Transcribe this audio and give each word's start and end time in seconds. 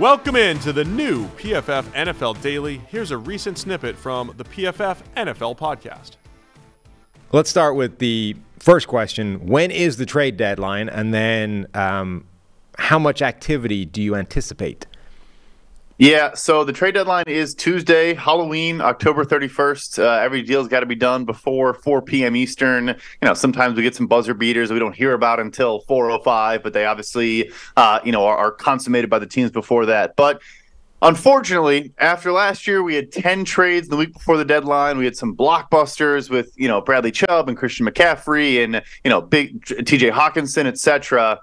Welcome 0.00 0.34
into 0.34 0.72
the 0.72 0.86
new 0.86 1.26
PFF 1.36 1.82
NFL 1.92 2.40
Daily. 2.40 2.80
Here's 2.88 3.10
a 3.10 3.18
recent 3.18 3.58
snippet 3.58 3.94
from 3.94 4.32
the 4.38 4.44
PFF 4.44 4.96
NFL 5.14 5.58
podcast. 5.58 6.12
Let's 7.32 7.50
start 7.50 7.76
with 7.76 7.98
the 7.98 8.34
first 8.60 8.88
question 8.88 9.46
When 9.46 9.70
is 9.70 9.98
the 9.98 10.06
trade 10.06 10.38
deadline? 10.38 10.88
And 10.88 11.12
then 11.12 11.66
um, 11.74 12.24
how 12.78 12.98
much 12.98 13.20
activity 13.20 13.84
do 13.84 14.00
you 14.00 14.16
anticipate? 14.16 14.86
Yeah, 16.00 16.32
so 16.32 16.64
the 16.64 16.72
trade 16.72 16.94
deadline 16.94 17.24
is 17.26 17.54
Tuesday, 17.54 18.14
Halloween, 18.14 18.80
October 18.80 19.22
31st. 19.22 20.02
Uh, 20.02 20.12
every 20.22 20.40
deal's 20.40 20.66
got 20.66 20.80
to 20.80 20.86
be 20.86 20.94
done 20.94 21.26
before 21.26 21.74
4 21.74 22.00
p.m. 22.00 22.36
Eastern. 22.36 22.88
You 22.88 22.96
know, 23.20 23.34
sometimes 23.34 23.76
we 23.76 23.82
get 23.82 23.94
some 23.94 24.06
buzzer 24.06 24.32
beaters 24.32 24.72
we 24.72 24.78
don't 24.78 24.94
hear 24.94 25.12
about 25.12 25.40
until 25.40 25.82
4:05, 25.82 26.62
but 26.62 26.72
they 26.72 26.86
obviously, 26.86 27.52
uh, 27.76 28.00
you 28.02 28.12
know, 28.12 28.24
are, 28.24 28.34
are 28.38 28.50
consummated 28.50 29.10
by 29.10 29.18
the 29.18 29.26
teams 29.26 29.50
before 29.50 29.84
that. 29.86 30.16
But 30.16 30.40
Unfortunately, 31.02 31.94
after 31.96 32.30
last 32.30 32.66
year, 32.66 32.82
we 32.82 32.94
had 32.94 33.10
10 33.10 33.46
trades 33.46 33.88
the 33.88 33.96
week 33.96 34.12
before 34.12 34.36
the 34.36 34.44
deadline. 34.44 34.98
We 34.98 35.06
had 35.06 35.16
some 35.16 35.34
blockbusters 35.34 36.28
with, 36.28 36.52
you 36.56 36.68
know, 36.68 36.82
Bradley 36.82 37.10
Chubb 37.10 37.48
and 37.48 37.56
Christian 37.56 37.86
McCaffrey 37.86 38.62
and, 38.62 38.82
you 39.02 39.08
know, 39.08 39.22
big 39.22 39.64
TJ 39.64 40.12
Hockenson, 40.12 40.66
etc. 40.66 41.40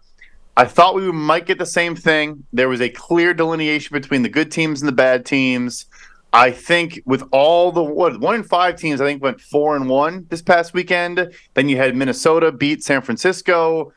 I 0.58 0.66
thought 0.66 0.96
we 0.96 1.12
might 1.12 1.46
get 1.46 1.60
the 1.60 1.68
same 1.68 1.96
thing. 1.96 2.44
There 2.52 2.68
was 2.68 2.82
a 2.82 2.90
clear 2.90 3.32
delineation 3.32 3.94
between 3.94 4.24
the 4.24 4.30
good 4.30 4.52
teams 4.52 4.82
and 4.82 4.88
the 4.88 4.94
bad 4.94 5.24
teams. 5.24 5.86
I 6.34 6.50
think 6.50 7.00
with 7.06 7.24
all 7.32 7.72
the 7.72 7.84
what 7.84 8.20
one 8.20 8.34
in 8.34 8.44
five 8.44 8.76
teams, 8.76 9.00
I 9.00 9.06
think 9.06 9.22
went 9.22 9.40
four 9.40 9.76
and 9.76 9.88
one 9.88 10.26
this 10.30 10.42
past 10.42 10.74
weekend. 10.74 11.32
Then 11.54 11.70
you 11.70 11.78
had 11.78 11.96
Minnesota 11.96 12.52
beat 12.52 12.84
San 12.84 13.04
Francisco. 13.04 13.94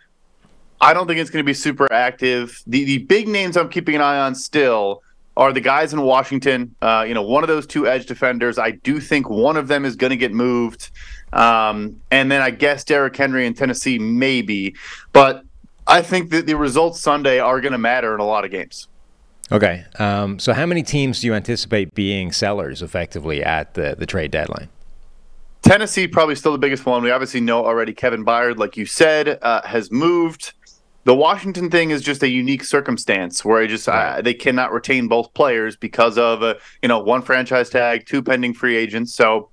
I 0.82 0.92
don't 0.92 1.06
think 1.06 1.18
it's 1.18 1.30
going 1.30 1.42
to 1.42 1.46
be 1.46 1.54
super 1.54 1.90
active. 1.90 2.62
The 2.66 2.84
the 2.84 2.98
big 2.98 3.26
names 3.26 3.56
I'm 3.56 3.70
keeping 3.70 3.94
an 3.94 4.02
eye 4.02 4.18
on 4.18 4.34
still 4.34 5.02
are 5.38 5.54
the 5.54 5.62
guys 5.62 5.94
in 5.94 6.02
Washington. 6.02 6.74
Uh, 6.82 7.06
you 7.08 7.14
know, 7.14 7.22
one 7.22 7.42
of 7.42 7.48
those 7.48 7.66
two 7.66 7.88
edge 7.88 8.04
defenders. 8.04 8.58
I 8.58 8.72
do 8.72 9.00
think 9.00 9.30
one 9.30 9.56
of 9.56 9.66
them 9.66 9.86
is 9.86 9.96
going 9.96 10.10
to 10.10 10.16
get 10.16 10.32
moved. 10.32 10.90
Um, 11.32 12.00
and 12.10 12.30
then 12.30 12.42
I 12.42 12.50
guess 12.50 12.84
Derrick 12.84 13.16
Henry 13.16 13.46
in 13.46 13.54
Tennessee 13.54 13.98
maybe, 13.98 14.74
but 15.14 15.44
I 15.90 16.02
think 16.02 16.30
that 16.30 16.46
the 16.46 16.54
results 16.54 17.00
Sunday 17.00 17.40
are 17.40 17.60
going 17.60 17.72
to 17.72 17.78
matter 17.78 18.14
in 18.14 18.20
a 18.20 18.24
lot 18.24 18.44
of 18.44 18.52
games. 18.52 18.86
Okay. 19.50 19.84
Um, 19.98 20.38
so, 20.38 20.52
how 20.52 20.64
many 20.64 20.84
teams 20.84 21.20
do 21.20 21.26
you 21.26 21.34
anticipate 21.34 21.94
being 21.94 22.30
sellers 22.30 22.80
effectively 22.80 23.42
at 23.42 23.74
the, 23.74 23.96
the 23.98 24.06
trade 24.06 24.30
deadline? 24.30 24.68
Tennessee 25.62 26.06
probably 26.06 26.36
still 26.36 26.52
the 26.52 26.58
biggest 26.58 26.86
one. 26.86 27.02
We 27.02 27.10
obviously 27.10 27.40
know 27.40 27.66
already 27.66 27.92
Kevin 27.92 28.24
Byard, 28.24 28.56
like 28.56 28.76
you 28.76 28.86
said, 28.86 29.38
uh, 29.42 29.66
has 29.66 29.90
moved. 29.90 30.52
The 31.04 31.14
Washington 31.14 31.70
thing 31.70 31.90
is 31.90 32.02
just 32.02 32.22
a 32.22 32.28
unique 32.28 32.62
circumstance 32.62 33.44
where 33.44 33.60
I 33.60 33.66
just 33.66 33.88
uh, 33.88 34.22
they 34.22 34.34
cannot 34.34 34.72
retain 34.72 35.08
both 35.08 35.34
players 35.34 35.76
because 35.76 36.16
of 36.16 36.42
uh, 36.42 36.54
you 36.82 36.88
know 36.88 37.00
one 37.00 37.22
franchise 37.22 37.68
tag, 37.68 38.06
two 38.06 38.22
pending 38.22 38.54
free 38.54 38.76
agents. 38.76 39.14
So 39.14 39.50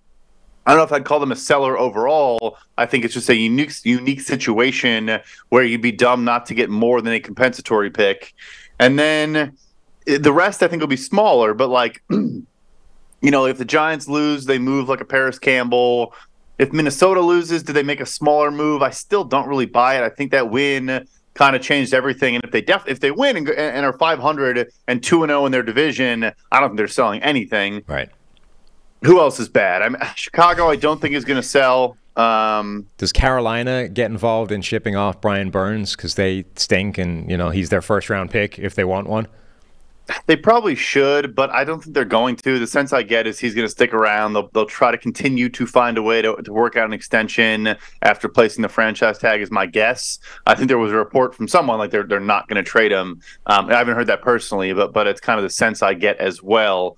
I 0.68 0.72
don't 0.72 0.80
know 0.80 0.84
if 0.84 0.92
I'd 0.92 1.06
call 1.06 1.22
them 1.22 1.32
a 1.32 1.36
seller 1.38 1.80
overall. 1.80 2.58
I 2.78 2.86
think 2.86 3.06
it's 3.06 3.14
just 3.14 3.30
a 3.30 3.36
unique 3.36 3.73
unique 3.86 4.20
situation 4.20 5.20
where 5.48 5.64
you'd 5.64 5.82
be 5.82 5.94
dumb 5.94 6.26
not 6.26 6.46
to 6.48 6.54
get 6.54 6.70
more 6.70 7.02
than 7.02 7.14
a 7.14 7.22
compensatory 7.22 7.90
pick. 7.90 8.34
And 8.78 9.00
then 9.00 9.58
eh, 10.08 10.18
the 10.18 10.34
rest 10.34 10.62
I 10.62 10.68
think 10.68 10.82
will 10.82 10.88
be 10.88 10.98
smaller, 10.98 11.54
but 11.54 11.70
like 11.70 12.04
you 12.10 12.45
know, 13.22 13.45
if 13.45 13.58
the 13.58 13.66
Giants 13.66 14.10
lose, 14.10 14.44
they 14.44 14.60
move 14.60 14.90
like 14.90 15.00
a 15.00 15.06
Parris 15.06 15.40
Campbell. 15.40 16.14
If 16.60 16.73
Minnesota 16.73 17.22
loses, 17.22 17.64
do 17.64 17.72
they 17.72 17.84
make 17.84 18.02
a 18.02 18.06
smaller 18.06 18.52
move? 18.52 18.82
I 18.82 18.90
still 18.90 19.23
don't 19.23 19.48
really 19.48 19.68
buy 19.68 19.95
it. 19.95 20.04
I 20.04 20.10
think 20.10 20.32
that 20.32 20.52
win 20.52 21.08
kind 21.34 21.56
of 21.56 21.62
changed 21.62 21.94
everything. 21.94 22.36
And 22.36 22.44
if 22.44 22.52
they 22.52 22.62
def- 22.62 22.88
if 22.90 23.00
they 23.00 23.12
win 23.12 23.38
and, 23.38 23.50
and 23.52 23.86
are 23.86 23.98
500 23.98 24.70
and 24.90 25.02
2 25.02 25.23
and 25.23 25.30
0 25.30 25.45
in 25.45 25.54
their 25.54 25.64
division, 25.64 26.26
I 26.52 26.60
don't 26.60 26.72
think 26.72 26.78
they're 26.78 26.90
selling 26.90 27.23
anything. 27.23 27.83
Right 27.88 28.10
who 29.03 29.19
else 29.19 29.39
is 29.39 29.49
bad? 29.49 29.81
I 29.81 29.89
mean, 29.89 30.02
Chicago, 30.15 30.69
I 30.69 30.75
don't 30.75 30.99
think 30.99 31.15
is 31.15 31.25
going 31.25 31.41
to 31.41 31.47
sell. 31.47 31.97
Um, 32.15 32.87
Does 32.97 33.11
Carolina 33.11 33.87
get 33.87 34.09
involved 34.09 34.52
in 34.52 34.61
shipping 34.61 34.95
off 34.95 35.21
Brian 35.21 35.52
Burns 35.52 35.95
because 35.95 36.15
they 36.15 36.45
stink 36.55 36.97
and 36.97 37.30
you 37.30 37.37
know 37.37 37.52
he's 37.52 37.69
their 37.69 37.81
first 37.81 38.09
round 38.09 38.31
pick 38.31 38.58
if 38.58 38.73
they 38.73 38.83
want 38.83 39.08
one? 39.08 39.27
They 40.25 40.37
probably 40.37 40.75
should, 40.75 41.35
but 41.35 41.49
I 41.49 41.65
don't 41.65 41.83
think 41.83 41.93
they're 41.93 42.05
going 42.05 42.37
to. 42.37 42.59
The 42.59 42.67
sense 42.67 42.93
I 42.93 43.03
get 43.03 43.27
is 43.27 43.39
he's 43.39 43.53
going 43.53 43.65
to 43.65 43.71
stick 43.71 43.93
around. 43.93 44.33
They'll, 44.33 44.49
they'll 44.53 44.65
try 44.65 44.89
to 44.89 44.97
continue 44.97 45.49
to 45.49 45.67
find 45.67 45.97
a 45.97 46.02
way 46.02 46.21
to, 46.21 46.35
to 46.37 46.53
work 46.53 46.77
out 46.77 46.85
an 46.85 46.93
extension 46.93 47.75
after 48.02 48.29
placing 48.29 48.61
the 48.61 48.69
franchise 48.69 49.17
tag, 49.17 49.41
is 49.41 49.52
my 49.52 49.65
guess. 49.65 50.19
I 50.45 50.55
think 50.55 50.69
there 50.69 50.77
was 50.77 50.93
a 50.93 50.95
report 50.95 51.35
from 51.35 51.47
someone 51.47 51.77
like 51.77 51.91
they're 51.91 52.03
they're 52.03 52.19
not 52.21 52.47
going 52.47 52.55
to 52.55 52.67
trade 52.67 52.91
him. 52.91 53.21
Um, 53.47 53.69
I 53.69 53.77
haven't 53.77 53.95
heard 53.95 54.08
that 54.08 54.21
personally, 54.21 54.73
but 54.73 54.93
but 54.93 55.08
it's 55.08 55.19
kind 55.19 55.39
of 55.39 55.43
the 55.43 55.49
sense 55.49 55.83
I 55.83 55.93
get 55.93 56.17
as 56.17 56.41
well 56.41 56.97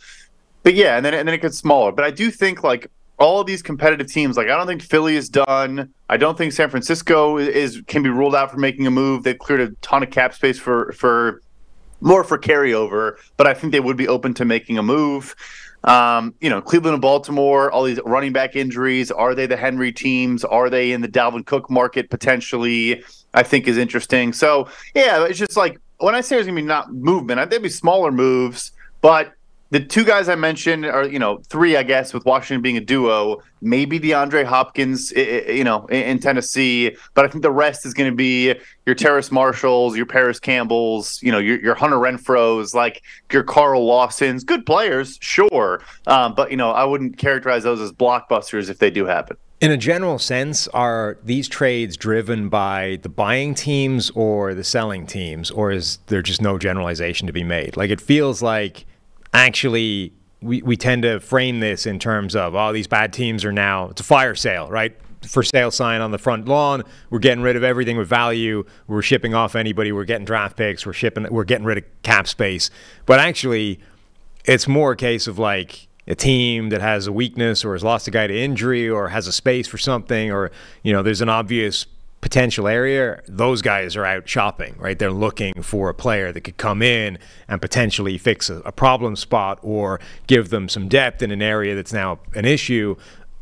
but 0.64 0.74
yeah, 0.76 0.98
and 0.98 1.06
then 1.06 1.14
and 1.14 1.28
then 1.28 1.36
it 1.36 1.42
gets 1.42 1.58
smaller. 1.58 1.92
But 1.92 2.06
I 2.06 2.12
do 2.12 2.32
think 2.32 2.64
like 2.64 2.90
all 3.18 3.42
of 3.42 3.48
these 3.48 3.62
competitive 3.62 4.08
teams, 4.08 4.38
like 4.38 4.48
I 4.48 4.56
don't 4.56 4.68
think 4.68 4.82
Philly 4.82 5.16
is 5.16 5.30
done. 5.30 5.94
I 6.10 6.18
don't 6.18 6.38
think 6.38 6.54
San 6.54 6.70
Francisco 6.70 7.38
is 7.38 7.82
can 7.88 8.02
be 8.02 8.10
ruled 8.10 8.36
out 8.36 8.52
for 8.52 8.58
making 8.58 8.88
a 8.88 8.92
move. 8.92 9.24
They've 9.24 9.38
cleared 9.38 9.62
a 9.62 9.70
ton 9.82 10.04
of 10.04 10.10
cap 10.10 10.34
space 10.34 10.58
for 10.58 10.94
for 10.94 11.42
more 12.02 12.24
for 12.24 12.38
carryover, 12.38 13.18
but 13.36 13.46
I 13.46 13.54
think 13.54 13.74
they 13.74 13.82
would 13.82 13.98
be 13.98 14.08
open 14.08 14.34
to 14.36 14.46
making 14.46 14.78
a 14.78 14.84
move. 14.84 15.36
Um, 15.84 16.34
you 16.42 16.50
know, 16.50 16.62
Cleveland 16.62 16.94
and 16.94 17.02
Baltimore, 17.02 17.72
all 17.72 17.84
these 17.84 18.00
running 18.06 18.34
back 18.34 18.56
injuries. 18.56 19.12
Are 19.12 19.34
they 19.34 19.46
the 19.46 19.58
Henry 19.58 19.92
teams? 19.92 20.44
Are 20.44 20.70
they 20.70 20.92
in 20.92 21.02
the 21.02 21.08
Dalvin 21.08 21.46
Cook 21.46 21.70
market 21.70 22.10
potentially? 22.10 23.04
I 23.34 23.44
think 23.44 23.68
is 23.68 23.78
interesting. 23.78 24.34
So 24.34 24.68
yeah, 24.96 25.26
it's 25.26 25.40
just 25.40 25.56
like 25.58 25.80
when 26.00 26.16
I 26.16 26.22
say 26.22 26.36
there's 26.36 26.48
gonna 26.48 26.56
be 26.56 26.66
not 26.66 26.94
movement, 26.94 27.50
think 27.50 27.64
be 27.64 27.70
smaller 27.70 28.12
moves, 28.12 28.72
but 29.02 29.34
the 29.72 29.80
two 29.80 30.04
guys 30.04 30.30
I 30.30 30.36
mentioned 30.36 30.86
are, 30.86 31.08
you 31.08 31.20
know, 31.20 31.42
three, 31.48 31.78
I 31.78 31.84
guess, 31.84 32.14
with 32.14 32.26
Washington 32.26 32.62
being 32.62 32.78
a 32.78 32.82
duo. 32.82 33.42
Maybe 33.62 34.00
DeAndre 34.00 34.46
Hopkins, 34.46 35.12
you 35.12 35.64
know, 35.64 35.86
in 35.88 36.20
Tennessee, 36.20 36.96
but 37.14 37.26
I 37.26 37.28
think 37.28 37.42
the 37.42 37.52
rest 37.52 37.86
is 37.86 37.94
going 37.94 38.10
to 38.10 38.16
be 38.16 38.56
your 38.86 38.96
Terrace 38.96 39.32
Marshalls, 39.32 39.98
your 39.98 40.06
Parris 40.06 40.40
Campbells, 40.40 41.22
you 41.22 41.32
know, 41.32 41.40
your, 41.40 41.60
your 41.60 41.76
Hunter 41.76 41.98
Renfrows, 41.98 42.74
like 42.74 43.04
your 43.32 43.44
Carl 43.44 43.86
Lawsons. 43.86 44.46
Good 44.46 44.66
players, 44.66 45.18
sure, 45.22 45.82
um, 46.08 46.34
but 46.36 46.52
you 46.52 46.58
know, 46.58 46.72
I 46.72 46.86
wouldn't 46.86 47.18
characterize 47.18 47.64
those 47.64 47.82
as 47.82 47.92
blockbusters 47.92 48.70
if 48.70 48.80
they 48.80 48.90
do 48.90 49.06
happen. 49.06 49.38
In 49.62 49.72
a 49.72 49.78
general 49.78 50.20
sense, 50.20 50.70
are 50.70 51.18
these 51.22 51.50
trades 51.50 51.98
driven 51.98 52.48
by 52.48 53.00
the 53.02 53.10
buying 53.10 53.54
teams 53.54 54.10
or 54.12 54.54
the 54.54 54.64
selling 54.64 55.06
teams, 55.06 55.52
or 55.52 55.70
is 55.70 56.00
there 56.08 56.22
just 56.22 56.42
no 56.42 56.58
generalization 56.58 57.28
to 57.28 57.34
be 57.34 57.44
made? 57.44 57.76
Like 57.76 57.90
it 57.90 58.00
feels 58.00 58.42
like 58.42 58.86
actually 59.34 60.14
we, 60.42 60.62
we 60.62 60.78
tend 60.78 61.04
to 61.04 61.20
frame 61.20 61.60
this 61.60 61.86
in 61.86 62.00
terms 62.00 62.36
of 62.36 62.56
oh 62.56 62.72
these 62.72 62.88
bad 62.88 63.12
teams 63.12 63.44
are 63.44 63.52
now 63.52 63.90
it's 63.90 64.02
a 64.02 64.04
fire 64.04 64.36
sale 64.36 64.70
right? 64.70 64.96
For 65.22 65.44
sale 65.44 65.70
sign 65.70 66.00
on 66.00 66.12
the 66.12 66.18
front 66.18 66.48
lawn. 66.48 66.84
We're 67.10 67.20
getting 67.20 67.44
rid 67.44 67.58
of 67.58 67.64
everything 67.64 67.98
with 67.98 68.08
value. 68.08 68.64
We're 68.88 69.02
shipping 69.02 69.34
off 69.34 69.54
anybody. 69.54 69.92
We're 69.92 70.06
getting 70.06 70.24
draft 70.24 70.56
picks. 70.56 70.86
We're 70.86 70.94
shipping 70.94 71.28
we're 71.30 71.44
getting 71.44 71.66
rid 71.66 71.80
of 71.80 71.84
cap 72.04 72.26
space. 72.28 72.70
But 73.06 73.20
actually 73.20 73.82
it's 74.46 74.68
more 74.68 74.94
a 74.94 74.96
case 74.96 75.28
of 75.28 75.38
like 75.38 75.90
a 76.08 76.16
team 76.16 76.70
that 76.70 76.82
has 76.82 77.06
a 77.06 77.12
weakness 77.12 77.64
or 77.66 77.74
has 77.74 77.84
lost 77.84 78.08
a 78.08 78.12
guy 78.12 78.28
to 78.28 78.36
injury 78.36 78.90
or 78.90 79.10
has 79.10 79.28
a 79.28 79.32
space 79.32 79.68
for 79.68 79.78
something 79.78 80.32
or 80.32 80.52
you 80.84 80.92
know 80.92 81.04
there's 81.04 81.22
an 81.22 81.30
obvious 81.30 81.86
potential 82.22 82.68
area, 82.68 83.22
those 83.28 83.62
guys 83.62 83.96
are 83.96 84.06
out 84.06 84.28
shopping, 84.28 84.76
right? 84.78 85.00
They're 85.00 85.12
looking 85.12 85.62
for 85.62 85.90
a 85.90 85.94
player 85.94 86.32
that 86.32 86.42
could 86.42 86.58
come 86.58 86.82
in 86.82 87.18
and 87.48 87.62
potentially 87.62 88.18
fix 88.18 88.50
a, 88.50 88.58
a, 88.66 88.72
problem 88.72 89.16
spot 89.16 89.60
or 89.62 90.00
give 90.28 90.50
them 90.50 90.68
some 90.68 90.88
depth 90.88 91.22
in 91.22 91.32
an 91.32 91.42
area 91.42 91.76
that's 91.76 91.94
now 91.94 92.20
an 92.36 92.46
issue, 92.46 92.96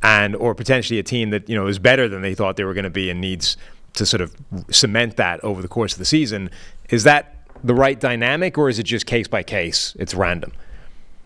and 0.03 0.35
or 0.35 0.53
potentially 0.53 0.99
a 0.99 1.03
team 1.03 1.31
that 1.31 1.49
you 1.49 1.55
know 1.55 1.67
is 1.67 1.79
better 1.79 2.07
than 2.07 2.21
they 2.21 2.35
thought 2.35 2.55
they 2.55 2.63
were 2.63 2.73
going 2.73 2.83
to 2.83 2.89
be 2.89 3.09
and 3.09 3.19
needs 3.19 3.57
to 3.93 4.05
sort 4.05 4.21
of 4.21 4.35
cement 4.69 5.17
that 5.17 5.43
over 5.43 5.61
the 5.61 5.67
course 5.67 5.93
of 5.93 5.99
the 5.99 6.05
season. 6.05 6.49
Is 6.89 7.03
that 7.03 7.35
the 7.63 7.73
right 7.73 7.99
dynamic, 7.99 8.57
or 8.57 8.69
is 8.69 8.77
it 8.77 8.83
just 8.83 9.05
case 9.05 9.27
by 9.27 9.41
case? 9.41 9.95
It's 9.99 10.13
random. 10.13 10.53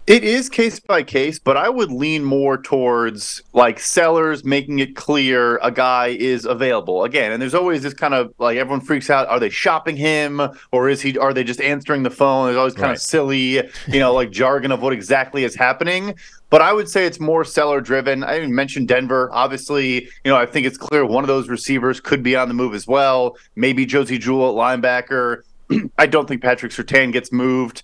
It 0.08 0.24
is 0.24 0.50
case 0.50 0.80
by 0.80 1.04
case, 1.04 1.38
but 1.38 1.58
I 1.58 1.70
would 1.70 1.92
lean 1.92 2.24
more 2.24 2.58
towards 2.58 3.44
like 3.54 3.80
sellers 3.80 4.44
making 4.44 4.80
it 4.80 4.96
clear 4.96 5.58
a 5.62 5.72
guy 5.72 6.08
is 6.08 6.46
available 6.46 7.04
again. 7.04 7.32
And 7.32 7.40
there's 7.40 7.54
always 7.54 7.84
this 7.84 7.94
kind 7.94 8.16
of 8.16 8.34
like 8.40 8.58
everyone 8.58 8.82
freaks 8.82 9.12
out: 9.12 9.28
are 9.28 9.40
they 9.40 9.50
shopping 9.50 9.96
him, 9.96 10.42
or 10.72 10.90
is 10.90 11.02
he? 11.02 11.18
Are 11.20 11.34
they 11.34 11.44
just 11.44 11.62
answering 11.62 12.02
the 12.02 12.10
phone? 12.10 12.48
There's 12.48 12.58
always 12.58 12.74
kind 12.74 12.88
right. 12.88 12.96
of 12.96 13.02
silly, 13.02 13.62
you 13.88 14.00
know, 14.00 14.12
like 14.12 14.32
jargon 14.32 14.72
of 14.72 14.82
what 14.82 14.92
exactly 14.92 15.44
is 15.44 15.54
happening. 15.54 16.16
But 16.50 16.64
I 16.64 16.74
would 16.74 16.90
say 16.90 17.06
it's 17.06 17.20
more 17.20 17.46
seller 17.46 17.80
driven. 17.80 18.24
I 18.24 18.38
even 18.38 18.56
mentioned 18.56 18.88
Denver. 18.88 19.30
Obviously, 19.32 20.06
you 20.24 20.32
know, 20.32 20.36
I 20.36 20.48
think 20.48 20.66
it's 20.66 20.78
clear 20.80 21.06
one 21.06 21.24
of 21.24 21.28
those 21.28 21.48
receivers 21.48 22.00
could 22.00 22.24
be 22.24 22.36
on 22.36 22.48
the 22.48 22.56
move 22.56 22.74
as 22.74 22.88
well. 22.88 23.38
Maybe 23.56 23.86
Josey 23.86 24.18
Jewell 24.18 24.60
at 24.60 24.82
linebacker. 24.82 25.44
I 26.00 26.08
don't 26.08 26.28
think 26.28 26.42
Patrick 26.42 26.72
Surtain 26.72 27.14
gets 27.14 27.32
moved. 27.32 27.84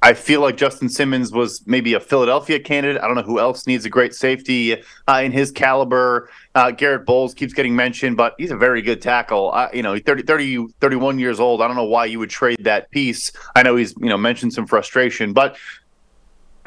I 0.00 0.14
feel 0.14 0.40
like 0.40 0.56
Justin 0.56 0.88
Simmons 0.88 1.32
was 1.32 1.66
maybe 1.66 1.94
a 1.94 2.00
Philadelphia 2.00 2.60
candidate. 2.60 3.02
I 3.02 3.06
don't 3.06 3.16
know 3.16 3.22
who 3.22 3.40
else 3.40 3.66
needs 3.66 3.84
a 3.84 3.90
great 3.90 4.14
safety 4.14 4.80
uh, 5.08 5.20
in 5.24 5.32
his 5.32 5.50
caliber. 5.50 6.30
Uh, 6.54 6.70
Garett 6.70 7.04
Bolles 7.04 7.34
keeps 7.34 7.52
getting 7.52 7.74
mentioned, 7.74 8.16
but 8.16 8.34
he's 8.38 8.52
a 8.52 8.56
very 8.56 8.80
good 8.80 9.02
tackle. 9.02 9.50
Uh, 9.52 9.68
you 9.72 9.82
know, 9.82 9.98
30, 9.98 10.22
30, 10.22 10.68
31 10.80 11.18
years 11.18 11.40
old. 11.40 11.60
I 11.60 11.66
don't 11.66 11.76
know 11.76 11.84
why 11.84 12.04
you 12.04 12.20
would 12.20 12.30
trade 12.30 12.62
that 12.64 12.90
piece. 12.92 13.32
I 13.56 13.64
know 13.64 13.74
he's, 13.74 13.94
you 13.98 14.08
know, 14.08 14.16
mentioned 14.16 14.52
some 14.52 14.66
frustration, 14.66 15.32
but 15.32 15.56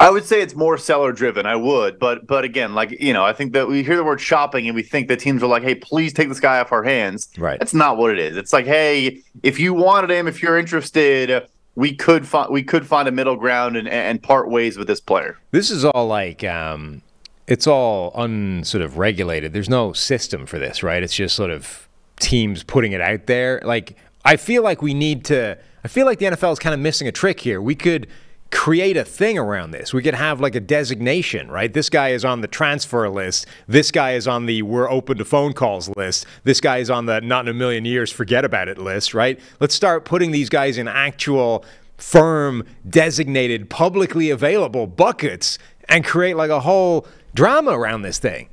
I 0.02 0.10
would 0.10 0.24
say 0.24 0.42
it's 0.42 0.56
more 0.56 0.76
seller 0.78 1.12
driven. 1.12 1.46
I 1.46 1.54
would, 1.54 2.00
but 2.00 2.26
but 2.26 2.42
again, 2.44 2.74
like 2.74 2.90
you 3.00 3.12
know, 3.12 3.24
I 3.24 3.32
think 3.32 3.52
that 3.52 3.68
we 3.68 3.84
hear 3.84 3.96
the 3.96 4.02
word 4.02 4.20
shopping 4.20 4.66
and 4.66 4.74
we 4.74 4.82
think 4.82 5.06
that 5.06 5.20
teams 5.20 5.44
are 5.44 5.46
like, 5.46 5.62
"Hey, 5.62 5.76
please 5.76 6.12
take 6.12 6.28
this 6.28 6.40
guy 6.40 6.58
off 6.58 6.72
our 6.72 6.82
hands." 6.82 7.28
Right. 7.38 7.56
That's 7.56 7.72
not 7.72 7.98
what 7.98 8.10
it 8.10 8.18
is. 8.18 8.36
It's 8.36 8.52
like, 8.52 8.66
"Hey, 8.66 9.22
if 9.44 9.60
you 9.60 9.72
wanted 9.74 10.10
him, 10.10 10.26
if 10.26 10.42
you're 10.42 10.58
interested, 10.58 11.46
we 11.74 11.94
could 11.94 12.26
find 12.26 12.50
we 12.50 12.62
could 12.62 12.86
find 12.86 13.08
a 13.08 13.12
middle 13.12 13.36
ground 13.36 13.76
and 13.76 13.88
and 13.88 14.22
part 14.22 14.48
ways 14.50 14.76
with 14.76 14.86
this 14.86 15.00
player." 15.00 15.38
This 15.50 15.70
is 15.70 15.84
all 15.84 16.06
like 16.06 16.44
um, 16.44 17.02
it's 17.46 17.66
all 17.66 18.12
un 18.14 18.64
sort 18.64 18.82
of 18.82 18.98
regulated. 18.98 19.52
There's 19.52 19.70
no 19.70 19.92
system 19.92 20.46
for 20.46 20.58
this, 20.58 20.82
right? 20.82 21.02
It's 21.02 21.14
just 21.14 21.34
sort 21.34 21.50
of 21.50 21.88
teams 22.18 22.62
putting 22.62 22.92
it 22.92 23.00
out 23.00 23.26
there. 23.26 23.60
Like 23.64 23.96
I 24.24 24.36
feel 24.36 24.62
like 24.62 24.82
we 24.82 24.94
need 24.94 25.24
to. 25.26 25.58
I 25.84 25.88
feel 25.88 26.06
like 26.06 26.18
the 26.18 26.26
NFL 26.26 26.52
is 26.52 26.58
kind 26.58 26.74
of 26.74 26.80
missing 26.80 27.08
a 27.08 27.12
trick 27.12 27.40
here. 27.40 27.60
We 27.60 27.74
could 27.74 28.06
create 28.52 28.98
a 28.98 29.04
thing 29.04 29.38
around 29.38 29.72
this. 29.72 29.92
We 29.92 30.02
could 30.02 30.14
have 30.14 30.40
like 30.40 30.54
a 30.54 30.60
designation, 30.60 31.50
right? 31.50 31.72
This 31.72 31.88
guy 31.88 32.10
is 32.10 32.24
on 32.24 32.42
the 32.42 32.46
transfer 32.46 33.08
list. 33.08 33.46
This 33.66 33.90
guy 33.90 34.12
is 34.12 34.28
on 34.28 34.46
the 34.46 34.62
we're 34.62 34.88
open 34.88 35.18
to 35.18 35.24
phone 35.24 35.54
calls 35.54 35.88
list. 35.96 36.26
This 36.44 36.60
guy 36.60 36.76
is 36.78 36.90
on 36.90 37.06
the 37.06 37.20
not 37.22 37.48
in 37.48 37.56
a 37.56 37.58
million 37.58 37.84
years 37.84 38.12
forget 38.12 38.44
about 38.44 38.68
it 38.68 38.78
list, 38.78 39.14
right? 39.14 39.40
Let's 39.58 39.74
start 39.74 40.04
putting 40.04 40.30
these 40.30 40.50
guys 40.50 40.78
in 40.78 40.86
actual 40.86 41.64
firm 41.96 42.64
designated 42.88 43.70
publicly 43.70 44.28
available 44.28 44.86
buckets 44.86 45.58
and 45.88 46.04
create 46.04 46.36
like 46.36 46.50
a 46.50 46.60
whole 46.60 47.06
drama 47.34 47.70
around 47.70 48.02
this 48.02 48.18
thing. 48.18 48.48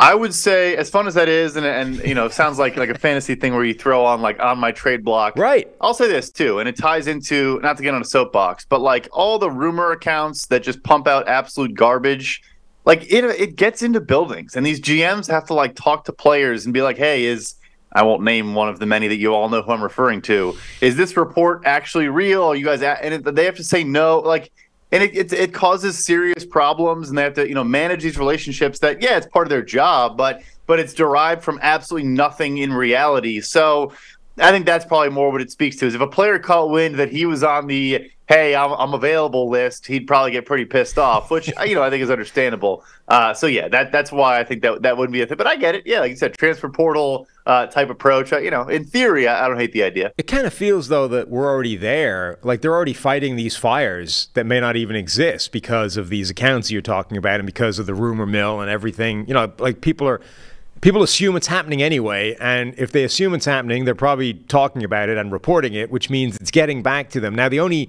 I 0.00 0.14
would 0.14 0.32
say, 0.32 0.76
as 0.76 0.88
fun 0.88 1.08
as 1.08 1.14
that 1.14 1.28
is, 1.28 1.56
and 1.56 1.66
and 1.66 1.98
you 2.04 2.14
know, 2.14 2.28
sounds 2.28 2.56
like 2.56 2.76
like 2.76 2.88
a 2.88 2.96
fantasy 2.96 3.34
thing 3.34 3.52
where 3.54 3.64
you 3.64 3.74
throw 3.74 4.04
on 4.04 4.22
like 4.22 4.40
on 4.40 4.56
my 4.58 4.70
trade 4.70 5.04
block. 5.04 5.36
Right. 5.36 5.68
I'll 5.80 5.94
say 5.94 6.06
this 6.06 6.30
too, 6.30 6.60
and 6.60 6.68
it 6.68 6.76
ties 6.76 7.08
into 7.08 7.58
not 7.62 7.76
to 7.78 7.82
get 7.82 7.94
on 7.94 8.00
a 8.00 8.04
soapbox, 8.04 8.64
but 8.64 8.80
like 8.80 9.08
all 9.10 9.40
the 9.40 9.50
rumor 9.50 9.90
accounts 9.90 10.46
that 10.46 10.62
just 10.62 10.82
pump 10.84 11.08
out 11.08 11.26
absolute 11.26 11.74
garbage. 11.74 12.42
Like 12.84 13.12
it, 13.12 13.24
it 13.24 13.56
gets 13.56 13.82
into 13.82 14.00
buildings, 14.00 14.54
and 14.54 14.64
these 14.64 14.80
GMs 14.80 15.28
have 15.28 15.46
to 15.46 15.54
like 15.54 15.74
talk 15.74 16.04
to 16.04 16.12
players 16.12 16.64
and 16.64 16.72
be 16.72 16.80
like, 16.80 16.96
"Hey, 16.96 17.24
is 17.24 17.56
I 17.92 18.04
won't 18.04 18.22
name 18.22 18.54
one 18.54 18.68
of 18.68 18.78
the 18.78 18.86
many 18.86 19.08
that 19.08 19.16
you 19.16 19.34
all 19.34 19.48
know 19.48 19.62
who 19.62 19.72
I'm 19.72 19.82
referring 19.82 20.22
to. 20.22 20.56
Is 20.80 20.94
this 20.94 21.16
report 21.16 21.62
actually 21.64 22.06
real? 22.06 22.44
Are 22.44 22.54
you 22.54 22.64
guys?" 22.64 22.82
At, 22.82 23.02
and 23.02 23.14
it, 23.14 23.34
they 23.34 23.44
have 23.46 23.56
to 23.56 23.64
say 23.64 23.82
no. 23.82 24.20
Like 24.20 24.52
and 24.92 25.02
it, 25.02 25.16
it, 25.16 25.32
it 25.32 25.54
causes 25.54 26.02
serious 26.02 26.44
problems 26.44 27.08
and 27.08 27.18
they 27.18 27.22
have 27.22 27.34
to 27.34 27.48
you 27.48 27.54
know 27.54 27.64
manage 27.64 28.02
these 28.02 28.18
relationships 28.18 28.78
that 28.78 29.02
yeah 29.02 29.16
it's 29.16 29.26
part 29.26 29.46
of 29.46 29.50
their 29.50 29.62
job 29.62 30.16
but 30.16 30.42
but 30.66 30.78
it's 30.78 30.94
derived 30.94 31.42
from 31.42 31.58
absolutely 31.62 32.08
nothing 32.08 32.58
in 32.58 32.72
reality. 32.72 33.40
So 33.40 33.92
i 34.40 34.52
think 34.52 34.66
that's 34.66 34.84
probably 34.84 35.10
more 35.10 35.32
what 35.32 35.40
it 35.40 35.50
speaks 35.50 35.76
to 35.76 35.86
is 35.86 35.96
if 35.96 36.00
a 36.00 36.06
player 36.06 36.38
caught 36.38 36.70
wind 36.70 36.94
that 36.94 37.10
he 37.10 37.26
was 37.26 37.42
on 37.42 37.66
the 37.66 38.10
hey 38.28 38.54
i'm, 38.54 38.72
I'm 38.72 38.94
available 38.94 39.48
list 39.48 39.86
he'd 39.86 40.06
probably 40.06 40.30
get 40.30 40.46
pretty 40.46 40.64
pissed 40.64 40.98
off 40.98 41.30
which 41.30 41.50
you 41.66 41.74
know 41.74 41.82
i 41.82 41.90
think 41.90 42.02
is 42.02 42.10
understandable 42.10 42.84
uh, 43.08 43.32
so 43.32 43.46
yeah 43.46 43.68
that 43.68 43.90
that's 43.90 44.12
why 44.12 44.38
i 44.38 44.44
think 44.44 44.62
that 44.62 44.82
that 44.82 44.96
wouldn't 44.96 45.12
be 45.12 45.22
a 45.22 45.26
thing 45.26 45.36
but 45.36 45.46
i 45.46 45.56
get 45.56 45.74
it 45.74 45.86
yeah 45.86 46.00
like 46.00 46.10
you 46.10 46.16
said 46.16 46.36
transfer 46.36 46.68
portal 46.68 47.26
uh, 47.48 47.66
type 47.66 47.88
approach. 47.88 48.32
Uh, 48.32 48.38
you 48.38 48.50
know, 48.50 48.68
in 48.68 48.84
theory, 48.84 49.26
I, 49.26 49.46
I 49.46 49.48
don't 49.48 49.58
hate 49.58 49.72
the 49.72 49.82
idea. 49.82 50.12
It 50.18 50.26
kind 50.26 50.46
of 50.46 50.52
feels 50.52 50.88
though 50.88 51.08
that 51.08 51.28
we're 51.30 51.50
already 51.50 51.76
there. 51.76 52.38
Like 52.42 52.60
they're 52.60 52.74
already 52.74 52.92
fighting 52.92 53.36
these 53.36 53.56
fires 53.56 54.28
that 54.34 54.44
may 54.44 54.60
not 54.60 54.76
even 54.76 54.94
exist 54.94 55.50
because 55.50 55.96
of 55.96 56.10
these 56.10 56.28
accounts 56.28 56.70
you're 56.70 56.82
talking 56.82 57.16
about 57.16 57.40
and 57.40 57.46
because 57.46 57.78
of 57.78 57.86
the 57.86 57.94
rumor 57.94 58.26
mill 58.26 58.60
and 58.60 58.70
everything. 58.70 59.26
You 59.26 59.34
know, 59.34 59.50
like 59.58 59.80
people 59.80 60.06
are 60.06 60.20
people 60.82 61.02
assume 61.02 61.36
it's 61.36 61.46
happening 61.46 61.82
anyway. 61.82 62.36
And 62.38 62.74
if 62.76 62.92
they 62.92 63.02
assume 63.02 63.34
it's 63.34 63.46
happening, 63.46 63.86
they're 63.86 63.94
probably 63.94 64.34
talking 64.34 64.84
about 64.84 65.08
it 65.08 65.16
and 65.16 65.32
reporting 65.32 65.72
it, 65.72 65.90
which 65.90 66.10
means 66.10 66.36
it's 66.36 66.50
getting 66.50 66.82
back 66.82 67.08
to 67.10 67.20
them. 67.20 67.34
Now, 67.34 67.48
the 67.48 67.60
only 67.60 67.88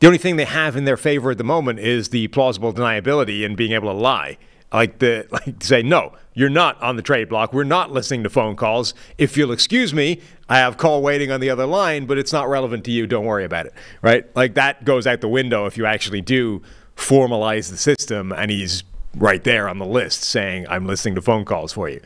the 0.00 0.06
only 0.06 0.18
thing 0.18 0.36
they 0.36 0.44
have 0.44 0.76
in 0.76 0.84
their 0.84 0.96
favor 0.96 1.30
at 1.30 1.38
the 1.38 1.44
moment 1.44 1.78
is 1.78 2.08
the 2.08 2.28
plausible 2.28 2.72
deniability 2.72 3.44
and 3.44 3.56
being 3.56 3.72
able 3.72 3.90
to 3.92 3.98
lie. 3.98 4.38
Like 4.72 4.98
the 4.98 5.26
like 5.30 5.58
to 5.60 5.66
say 5.66 5.82
no, 5.82 6.12
you're 6.34 6.50
not 6.50 6.80
on 6.82 6.96
the 6.96 7.02
trade 7.02 7.28
block. 7.28 7.52
We're 7.52 7.64
not 7.64 7.92
listening 7.92 8.24
to 8.24 8.30
phone 8.30 8.56
calls. 8.56 8.92
If 9.18 9.36
you'll 9.36 9.52
excuse 9.52 9.94
me, 9.94 10.20
I 10.48 10.58
have 10.58 10.76
call 10.76 11.00
waiting 11.00 11.30
on 11.30 11.40
the 11.40 11.50
other 11.50 11.66
line, 11.66 12.06
but 12.06 12.18
it's 12.18 12.32
not 12.32 12.48
relevant 12.48 12.84
to 12.84 12.90
you. 12.90 13.06
Don't 13.06 13.24
worry 13.24 13.44
about 13.44 13.66
it. 13.66 13.74
Right? 14.02 14.24
Like 14.36 14.54
that 14.54 14.84
goes 14.84 15.06
out 15.06 15.20
the 15.20 15.28
window 15.28 15.66
if 15.66 15.78
you 15.78 15.86
actually 15.86 16.20
do 16.20 16.62
formalize 16.96 17.70
the 17.70 17.76
system 17.76 18.32
and 18.32 18.50
he's 18.50 18.84
right 19.16 19.44
there 19.44 19.68
on 19.68 19.78
the 19.78 19.86
list 19.86 20.22
saying, 20.22 20.66
I'm 20.68 20.86
listening 20.86 21.14
to 21.14 21.22
phone 21.22 21.44
calls 21.44 21.72
for 21.72 21.88
you. 21.88 22.00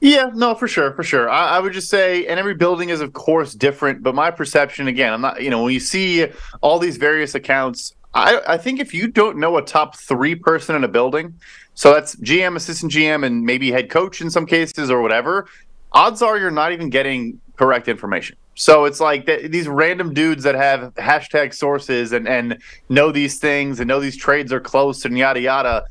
Yeah, 0.00 0.30
no, 0.32 0.54
for 0.54 0.68
sure, 0.68 0.92
for 0.92 1.02
sure. 1.02 1.28
I, 1.28 1.56
I, 1.56 1.58
would 1.58 1.72
just 1.72 1.88
say, 1.88 2.26
and 2.26 2.38
every 2.38 2.54
building 2.54 2.90
is, 2.90 3.00
of 3.00 3.12
course, 3.12 3.52
different. 3.54 4.02
But 4.02 4.14
my 4.14 4.30
perception, 4.30 4.86
again, 4.86 5.12
I'm 5.12 5.20
not, 5.20 5.42
you 5.42 5.50
know, 5.50 5.64
when 5.64 5.72
you 5.72 5.80
see 5.80 6.26
all 6.60 6.78
these 6.78 6.96
various 6.96 7.34
accounts, 7.34 7.96
I, 8.14 8.40
I 8.46 8.58
think 8.58 8.78
if 8.78 8.94
you 8.94 9.08
don't 9.08 9.38
know 9.38 9.56
a 9.56 9.62
top 9.62 9.96
three 9.96 10.36
person 10.36 10.76
in 10.76 10.84
a 10.84 10.88
building, 10.88 11.34
so 11.74 11.92
that's 11.92 12.14
GM, 12.16 12.56
assistant 12.56 12.92
GM, 12.92 13.24
and 13.24 13.44
maybe 13.44 13.72
head 13.72 13.90
coach 13.90 14.20
in 14.20 14.30
some 14.30 14.46
cases 14.46 14.90
or 14.90 15.02
whatever. 15.02 15.48
Odds 15.92 16.22
are 16.22 16.38
you're 16.38 16.50
not 16.50 16.72
even 16.72 16.90
getting 16.90 17.40
correct 17.56 17.88
information. 17.88 18.36
So 18.54 18.84
it's 18.84 19.00
like 19.00 19.26
th- 19.26 19.50
these 19.50 19.68
random 19.68 20.12
dudes 20.12 20.42
that 20.44 20.54
have 20.54 20.94
hashtag 20.94 21.54
sources 21.54 22.12
and, 22.12 22.26
and 22.26 22.60
know 22.88 23.12
these 23.12 23.38
things 23.38 23.78
and 23.78 23.86
know 23.86 24.00
these 24.00 24.16
trades 24.16 24.52
are 24.52 24.60
close 24.60 25.04
and 25.04 25.16
yada 25.16 25.40
yada. 25.40 25.84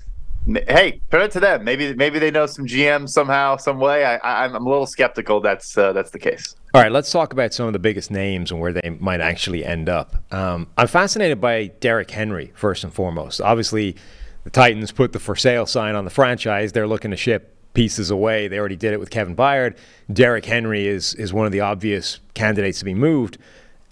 Hey, 0.48 1.02
credit 1.10 1.32
to 1.32 1.40
them. 1.40 1.64
Maybe 1.64 1.94
maybe 1.94 2.20
they 2.20 2.32
know 2.32 2.46
some 2.46 2.66
GM 2.66 3.10
somehow, 3.10 3.58
some 3.58 3.80
way. 3.80 4.06
I, 4.06 4.46
I'm, 4.46 4.56
I'm 4.56 4.66
a 4.66 4.70
little 4.70 4.86
skeptical. 4.86 5.42
That's 5.42 5.78
uh, 5.78 5.94
that's 5.94 6.12
the 6.12 6.20
case. 6.20 6.56
All 6.74 6.82
right, 6.82 6.92
let's 6.92 7.12
talk 7.12 7.34
about 7.34 7.54
some 7.54 7.68
of 7.68 7.74
the 7.74 7.80
biggest 7.80 8.12
names 8.12 8.52
and 8.52 8.60
where 8.62 8.72
they 8.72 8.98
might 9.00 9.20
actually 9.20 9.66
end 9.66 9.90
up. 9.90 10.16
Um, 10.34 10.68
I'm 10.78 10.88
fascinated 10.88 11.42
by 11.42 11.68
Derrick 11.80 12.12
Henry 12.12 12.54
first 12.56 12.84
and 12.84 12.94
foremost. 12.94 13.42
Obviously, 13.42 13.96
the 14.44 14.50
Titans 14.50 14.92
put 14.92 15.12
the 15.12 15.20
for 15.20 15.36
sale 15.36 15.66
sign 15.66 15.96
on 15.96 16.06
the 16.06 16.12
franchise. 16.12 16.72
They're 16.72 16.88
looking 16.88 17.12
to 17.12 17.18
ship 17.18 17.54
pieces 17.74 18.10
away. 18.10 18.48
They 18.48 18.58
already 18.58 18.76
did 18.76 18.94
it 18.94 19.00
with 19.00 19.10
Kevin 19.10 19.36
Byard. 19.36 19.76
Derrick 20.12 20.46
Henry 20.46 20.88
is 20.88 21.14
is 21.16 21.34
one 21.34 21.46
of 21.46 21.52
the 21.52 21.60
obvious 21.60 22.20
candidates 22.34 22.80
to 22.80 22.86
be 22.86 22.94
moved. 22.94 23.38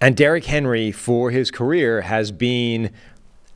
And 0.01 0.15
Derrick 0.15 0.45
Henry, 0.45 0.91
for 0.91 1.31
his 1.31 1.51
career, 1.51 2.01
has 2.01 2.31
been 2.31 2.91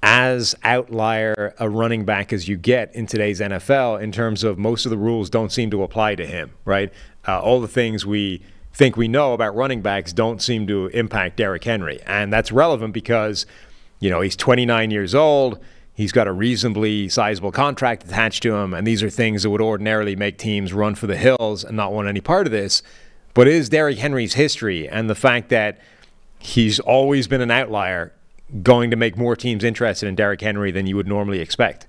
as 0.01 0.55
outlier 0.63 1.53
a 1.59 1.69
running 1.69 2.05
back 2.05 2.31
as 2.31 2.47
you 2.47 2.55
get 2.55 2.93
in 2.95 3.05
today's 3.05 3.39
NFL 3.39 4.01
in 4.01 4.11
terms 4.11 4.43
of 4.43 4.57
most 4.57 4.85
of 4.85 4.89
the 4.89 4.97
rules 4.97 5.29
don't 5.29 5.51
seem 5.51 5.69
to 5.71 5.83
apply 5.83 6.15
to 6.15 6.25
him, 6.25 6.51
right? 6.63 6.91
Uh, 7.27 7.39
all 7.39 7.59
the 7.59 7.67
things 7.67 8.05
we 8.05 8.41
think 8.73 8.95
we 8.95 9.07
know 9.07 9.33
about 9.33 9.55
running 9.55 9.81
backs 9.81 10.13
don't 10.13 10.41
seem 10.41 10.65
to 10.67 10.87
impact 10.87 11.37
Derrick 11.37 11.63
Henry. 11.63 11.99
And 12.05 12.31
that's 12.31 12.51
relevant 12.51 12.93
because, 12.93 13.45
you 13.99 14.09
know, 14.09 14.21
he's 14.21 14.37
29 14.37 14.91
years 14.91 15.13
old. 15.13 15.59
He's 15.93 16.13
got 16.13 16.27
a 16.27 16.31
reasonably 16.31 17.09
sizable 17.09 17.51
contract 17.51 18.05
attached 18.05 18.41
to 18.43 18.55
him, 18.55 18.73
and 18.73 18.87
these 18.87 19.03
are 19.03 19.09
things 19.09 19.43
that 19.43 19.49
would 19.49 19.59
ordinarily 19.59 20.15
make 20.15 20.37
teams 20.37 20.71
run 20.71 20.95
for 20.95 21.07
the 21.07 21.17
hills 21.17 21.65
and 21.65 21.75
not 21.75 21.91
want 21.91 22.07
any 22.07 22.21
part 22.21 22.47
of 22.47 22.53
this. 22.53 22.81
But 23.33 23.49
is 23.49 23.67
Derrick 23.67 23.97
Henry's 23.97 24.35
history 24.35 24.87
and 24.87 25.09
the 25.09 25.15
fact 25.15 25.49
that 25.49 25.79
he's 26.39 26.79
always 26.79 27.27
been 27.27 27.41
an 27.41 27.51
outlier 27.51 28.13
going 28.63 28.91
to 28.91 28.97
make 28.97 29.17
more 29.17 29.35
teams 29.35 29.63
interested 29.63 30.07
in 30.07 30.15
Derrick 30.15 30.41
Henry 30.41 30.71
than 30.71 30.87
you 30.87 30.95
would 30.95 31.07
normally 31.07 31.39
expect? 31.39 31.87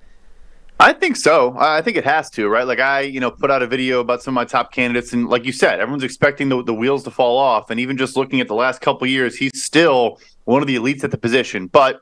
I 0.79 0.93
think 0.93 1.15
so. 1.15 1.55
I 1.59 1.83
think 1.83 1.95
it 1.95 2.05
has 2.05 2.31
to, 2.31 2.47
right? 2.49 2.65
Like 2.65 2.79
I, 2.79 3.01
you 3.01 3.19
know, 3.19 3.29
put 3.29 3.51
out 3.51 3.61
a 3.61 3.67
video 3.67 3.99
about 3.99 4.23
some 4.23 4.33
of 4.33 4.35
my 4.35 4.45
top 4.45 4.71
candidates, 4.71 5.13
and 5.13 5.29
like 5.29 5.45
you 5.45 5.51
said, 5.51 5.79
everyone's 5.79 6.03
expecting 6.03 6.49
the, 6.49 6.63
the 6.63 6.73
wheels 6.73 7.03
to 7.03 7.11
fall 7.11 7.37
off. 7.37 7.69
And 7.69 7.79
even 7.79 7.97
just 7.97 8.17
looking 8.17 8.41
at 8.41 8.47
the 8.47 8.55
last 8.55 8.81
couple 8.81 9.05
years, 9.05 9.35
he's 9.35 9.63
still 9.63 10.19
one 10.45 10.63
of 10.63 10.67
the 10.67 10.75
elites 10.75 11.03
at 11.03 11.11
the 11.11 11.19
position. 11.19 11.67
But 11.67 12.01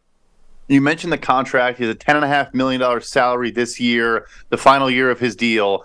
you 0.70 0.80
mentioned 0.80 1.12
the 1.12 1.18
contract. 1.18 1.78
He 1.78 1.84
has 1.84 1.94
a 1.94 1.98
ten 1.98 2.16
and 2.16 2.24
a 2.24 2.30
half 2.30 2.54
million 2.54 2.80
dollar 2.80 3.02
salary 3.02 3.52
this 3.52 3.82
year, 3.82 4.28
the 4.48 4.58
final 4.58 4.90
year 4.90 5.12
of 5.12 5.20
his 5.20 5.36
deal. 5.36 5.84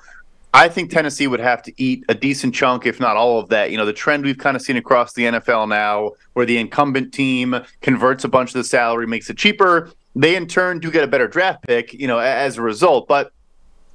I 0.54 0.68
think 0.68 0.90
Tennessee 0.90 1.26
would 1.26 1.40
have 1.40 1.62
to 1.64 1.72
eat 1.82 2.04
a 2.08 2.14
decent 2.14 2.54
chunk, 2.54 2.86
if 2.86 3.00
not 3.00 3.16
all 3.16 3.40
of 3.40 3.48
that. 3.48 3.72
You 3.72 3.76
know, 3.76 3.84
the 3.84 3.92
trend 3.92 4.24
we've 4.24 4.38
kind 4.38 4.54
of 4.54 4.62
seen 4.62 4.76
across 4.76 5.12
the 5.12 5.24
NFL 5.24 5.68
now, 5.68 6.12
where 6.34 6.46
the 6.46 6.58
incumbent 6.58 7.12
team 7.12 7.56
converts 7.82 8.22
a 8.22 8.28
bunch 8.28 8.50
of 8.50 8.54
the 8.54 8.64
salary, 8.64 9.08
makes 9.08 9.28
it 9.28 9.36
cheaper. 9.36 9.90
They 10.14 10.36
in 10.36 10.46
turn 10.46 10.78
do 10.78 10.92
get 10.92 11.02
a 11.02 11.08
better 11.08 11.26
draft 11.26 11.64
pick, 11.64 11.92
you 11.92 12.06
know, 12.06 12.20
as 12.20 12.56
a 12.56 12.62
result. 12.62 13.08
But 13.08 13.32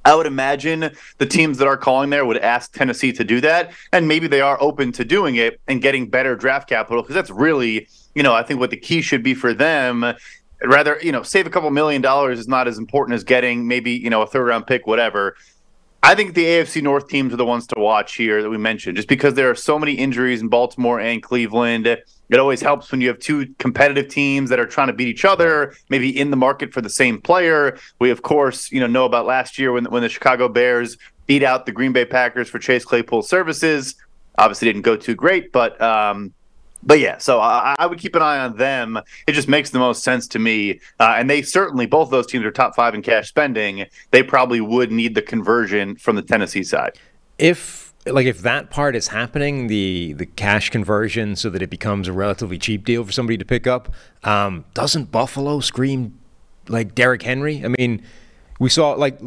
I 0.04 0.14
would 0.14 0.26
imagine 0.26 0.94
the 1.16 1.24
teams 1.24 1.56
that 1.58 1.66
are 1.66 1.78
calling 1.78 2.10
there 2.10 2.26
would 2.26 2.36
ask 2.36 2.74
Tennessee 2.74 3.12
to 3.14 3.24
do 3.24 3.40
that, 3.40 3.72
and 3.94 4.06
maybe 4.06 4.26
they 4.26 4.42
are 4.42 4.58
open 4.60 4.92
to 4.92 5.04
doing 5.04 5.36
it 5.36 5.62
and 5.66 5.80
getting 5.80 6.10
better 6.10 6.36
draft 6.36 6.68
capital 6.68 7.02
because 7.02 7.14
that's 7.14 7.30
really, 7.30 7.88
you 8.14 8.22
know, 8.22 8.34
I 8.34 8.42
think 8.42 8.60
what 8.60 8.68
the 8.68 8.76
key 8.76 9.00
should 9.00 9.22
be 9.22 9.32
for 9.32 9.54
them 9.54 10.14
rather 10.62 10.98
you 11.00 11.10
know 11.10 11.22
save 11.22 11.46
a 11.46 11.50
couple 11.50 11.70
million 11.70 12.02
dollars 12.02 12.38
is 12.38 12.46
not 12.46 12.68
as 12.68 12.76
important 12.76 13.14
as 13.14 13.24
getting 13.24 13.66
maybe 13.66 13.92
you 13.92 14.10
know 14.10 14.22
a 14.22 14.26
third 14.26 14.46
round 14.46 14.66
pick 14.66 14.86
whatever 14.86 15.34
I 16.02 16.14
think 16.14 16.34
the 16.34 16.44
AFC 16.44 16.82
North 16.82 17.08
teams 17.08 17.32
are 17.32 17.36
the 17.36 17.44
ones 17.44 17.66
to 17.68 17.78
watch 17.78 18.14
here 18.14 18.42
that 18.42 18.48
we 18.48 18.56
mentioned, 18.56 18.96
just 18.96 19.08
because 19.08 19.34
there 19.34 19.50
are 19.50 19.54
so 19.54 19.78
many 19.78 19.92
injuries 19.92 20.40
in 20.40 20.48
Baltimore 20.48 20.98
and 20.98 21.22
Cleveland. 21.22 21.86
It 21.86 22.38
always 22.38 22.62
helps 22.62 22.90
when 22.90 23.02
you 23.02 23.08
have 23.08 23.18
two 23.18 23.54
competitive 23.58 24.08
teams 24.08 24.48
that 24.48 24.58
are 24.58 24.66
trying 24.66 24.86
to 24.86 24.94
beat 24.94 25.08
each 25.08 25.26
other, 25.26 25.74
maybe 25.90 26.08
in 26.16 26.30
the 26.30 26.36
market 26.36 26.72
for 26.72 26.80
the 26.80 26.88
same 26.88 27.20
player. 27.20 27.78
We, 27.98 28.10
of 28.10 28.22
course, 28.22 28.72
you 28.72 28.80
know, 28.80 28.86
know 28.86 29.04
about 29.04 29.26
last 29.26 29.58
year 29.58 29.72
when 29.72 29.84
when 29.86 30.02
the 30.02 30.08
Chicago 30.08 30.48
Bears 30.48 30.96
beat 31.26 31.42
out 31.42 31.66
the 31.66 31.72
Green 31.72 31.92
Bay 31.92 32.06
Packers 32.06 32.48
for 32.48 32.58
Chase 32.58 32.84
Claypool 32.84 33.22
services. 33.22 33.94
Obviously, 34.38 34.66
didn't 34.68 34.82
go 34.82 34.96
too 34.96 35.14
great, 35.14 35.52
but 35.52 35.80
um, 35.82 36.32
but 36.82 36.98
yeah, 36.98 37.18
so 37.18 37.40
I, 37.40 37.74
I, 37.78 37.86
would 37.86 37.98
keep 37.98 38.14
an 38.14 38.22
eye 38.22 38.38
on 38.38 38.56
them. 38.56 38.98
It 39.26 39.32
just 39.32 39.48
makes 39.48 39.70
the 39.70 39.78
most 39.78 40.02
sense 40.02 40.26
to 40.28 40.38
me. 40.38 40.80
Uh, 40.98 41.14
and 41.18 41.28
they 41.28 41.42
certainly, 41.42 41.86
both 41.86 42.10
those 42.10 42.26
teams 42.26 42.44
are 42.44 42.50
top 42.50 42.74
five 42.74 42.94
in 42.94 43.02
cash 43.02 43.28
spending. 43.28 43.86
They 44.10 44.22
probably 44.22 44.60
would 44.60 44.90
need 44.90 45.14
the 45.14 45.22
conversion 45.22 45.96
from 45.96 46.16
the 46.16 46.22
Tennessee 46.22 46.62
side. 46.62 46.98
If 47.38 47.92
like 48.06 48.26
if 48.26 48.40
that 48.40 48.70
part 48.70 48.96
is 48.96 49.08
happening, 49.08 49.66
the 49.66 50.14
the 50.14 50.26
cash 50.26 50.70
conversion, 50.70 51.36
so 51.36 51.50
that 51.50 51.60
it 51.60 51.70
becomes 51.70 52.08
a 52.08 52.12
relatively 52.12 52.58
cheap 52.58 52.84
deal 52.84 53.04
for 53.04 53.12
somebody 53.12 53.36
to 53.36 53.44
pick 53.44 53.66
up, 53.66 53.92
um, 54.24 54.64
doesn't 54.72 55.10
Buffalo 55.10 55.60
scream 55.60 56.18
like 56.68 56.94
Derrick 56.94 57.22
Henry? 57.22 57.62
I 57.64 57.68
mean, 57.68 58.02
we 58.58 58.70
saw 58.70 58.92
like 58.92 59.20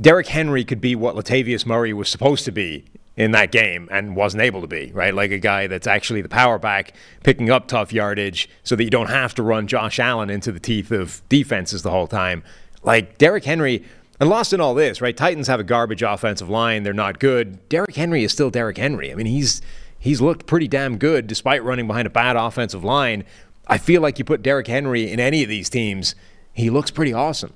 Derrick 0.00 0.28
Henry 0.28 0.64
could 0.64 0.80
be 0.80 0.94
what 0.94 1.16
Latavius 1.16 1.66
Murray 1.66 1.92
was 1.92 2.08
supposed 2.08 2.44
to 2.46 2.52
be 2.52 2.84
in 3.18 3.32
that 3.32 3.50
game 3.50 3.88
and 3.90 4.14
wasn't 4.14 4.40
able 4.40 4.60
to 4.60 4.68
be, 4.68 4.92
right? 4.94 5.12
Like 5.12 5.32
a 5.32 5.38
guy 5.38 5.66
that's 5.66 5.88
actually 5.88 6.22
the 6.22 6.28
power 6.28 6.56
back 6.56 6.94
picking 7.24 7.50
up 7.50 7.66
tough 7.66 7.92
yardage 7.92 8.48
so 8.62 8.76
that 8.76 8.84
you 8.84 8.90
don't 8.90 9.10
have 9.10 9.34
to 9.34 9.42
run 9.42 9.66
Josh 9.66 9.98
Allen 9.98 10.30
into 10.30 10.52
the 10.52 10.60
teeth 10.60 10.92
of 10.92 11.20
defenses 11.28 11.82
the 11.82 11.90
whole 11.90 12.06
time. 12.06 12.44
Like 12.84 13.18
Derrick 13.18 13.44
Henry, 13.44 13.84
and 14.20 14.30
lost 14.30 14.52
in 14.52 14.60
all 14.60 14.74
this, 14.74 15.00
right? 15.00 15.16
Titans 15.16 15.48
have 15.48 15.60
a 15.60 15.64
garbage 15.64 16.02
offensive 16.02 16.48
line. 16.48 16.84
They're 16.84 16.92
not 16.92 17.18
good. 17.18 17.68
Derrick 17.68 17.96
Henry 17.96 18.22
is 18.22 18.32
still 18.32 18.50
Derrick 18.50 18.78
Henry. 18.78 19.12
I 19.12 19.16
mean, 19.16 19.26
he's 19.26 19.62
he's 19.98 20.20
looked 20.20 20.46
pretty 20.46 20.68
damn 20.68 20.96
good 20.96 21.26
despite 21.26 21.62
running 21.64 21.88
behind 21.88 22.06
a 22.06 22.10
bad 22.10 22.36
offensive 22.36 22.84
line. 22.84 23.24
I 23.66 23.78
feel 23.78 24.00
like 24.00 24.18
you 24.18 24.24
put 24.24 24.42
Derrick 24.42 24.68
Henry 24.68 25.10
in 25.10 25.18
any 25.18 25.42
of 25.42 25.48
these 25.48 25.68
teams, 25.68 26.14
he 26.52 26.70
looks 26.70 26.90
pretty 26.90 27.12
awesome. 27.12 27.52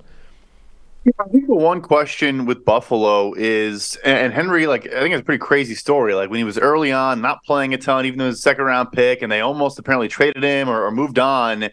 Yeah, 1.05 1.11
I 1.19 1.27
think 1.27 1.47
the 1.47 1.55
one 1.55 1.81
question 1.81 2.45
with 2.45 2.63
Buffalo 2.63 3.33
is, 3.35 3.97
and 4.05 4.31
Henry, 4.31 4.67
like 4.67 4.87
I 4.87 5.01
think 5.01 5.13
it's 5.13 5.21
a 5.21 5.25
pretty 5.25 5.39
crazy 5.39 5.75
story. 5.75 6.13
Like 6.13 6.29
when 6.29 6.37
he 6.37 6.45
was 6.45 6.57
early 6.57 6.93
on, 6.93 7.19
not 7.19 7.43
playing 7.43 7.73
a 7.73 7.77
ton, 7.77 8.05
even 8.05 8.19
though 8.19 8.25
he 8.25 8.29
was 8.29 8.39
a 8.39 8.41
second 8.41 8.63
round 8.63 8.91
pick, 8.93 9.21
and 9.21 9.29
they 9.29 9.41
almost 9.41 9.77
apparently 9.79 10.07
traded 10.07 10.43
him 10.43 10.69
or, 10.69 10.85
or 10.85 10.91
moved 10.91 11.19
on 11.19 11.69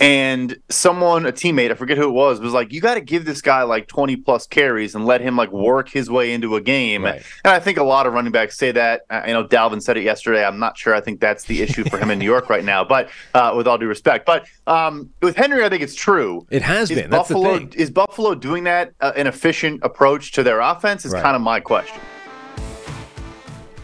and 0.00 0.56
someone 0.68 1.24
a 1.24 1.30
teammate 1.30 1.70
i 1.70 1.74
forget 1.74 1.96
who 1.96 2.08
it 2.08 2.12
was 2.12 2.40
was 2.40 2.52
like 2.52 2.72
you 2.72 2.80
got 2.80 2.94
to 2.94 3.00
give 3.00 3.24
this 3.24 3.40
guy 3.40 3.62
like 3.62 3.86
20 3.86 4.16
plus 4.16 4.46
carries 4.46 4.94
and 4.94 5.06
let 5.06 5.20
him 5.20 5.36
like 5.36 5.52
work 5.52 5.88
his 5.88 6.10
way 6.10 6.32
into 6.32 6.56
a 6.56 6.60
game. 6.60 7.04
Right. 7.04 7.22
and 7.44 7.52
i 7.52 7.60
think 7.60 7.78
a 7.78 7.84
lot 7.84 8.06
of 8.06 8.12
running 8.12 8.32
backs 8.32 8.56
say 8.56 8.72
that. 8.72 9.02
I 9.08 9.32
know 9.32 9.44
dalvin 9.44 9.80
said 9.80 9.96
it 9.96 10.02
yesterday. 10.02 10.44
I'm 10.44 10.58
not 10.58 10.76
sure. 10.76 10.94
I 10.94 11.00
think 11.00 11.20
that's 11.20 11.44
the 11.44 11.62
issue 11.62 11.84
for 11.84 11.98
him 11.98 12.10
in 12.10 12.18
new 12.18 12.24
york 12.24 12.50
right 12.50 12.64
now. 12.64 12.84
But 12.84 13.10
uh, 13.34 13.54
with 13.56 13.68
all 13.68 13.78
due 13.78 13.86
respect 13.86 14.26
but 14.26 14.46
um, 14.66 15.10
with 15.22 15.36
henry 15.36 15.64
i 15.64 15.68
think 15.68 15.82
it's 15.82 15.94
true. 15.94 16.46
It 16.50 16.62
has 16.62 16.90
is 16.90 17.00
been. 17.00 17.10
Buffalo 17.10 17.68
is 17.74 17.90
buffalo 17.90 18.34
doing 18.34 18.64
that 18.64 18.92
uh, 19.00 19.12
an 19.16 19.28
efficient 19.28 19.80
approach 19.84 20.32
to 20.32 20.42
their 20.42 20.60
offense 20.60 21.04
is 21.04 21.12
right. 21.12 21.22
kind 21.22 21.36
of 21.36 21.42
my 21.42 21.60
question. 21.60 22.00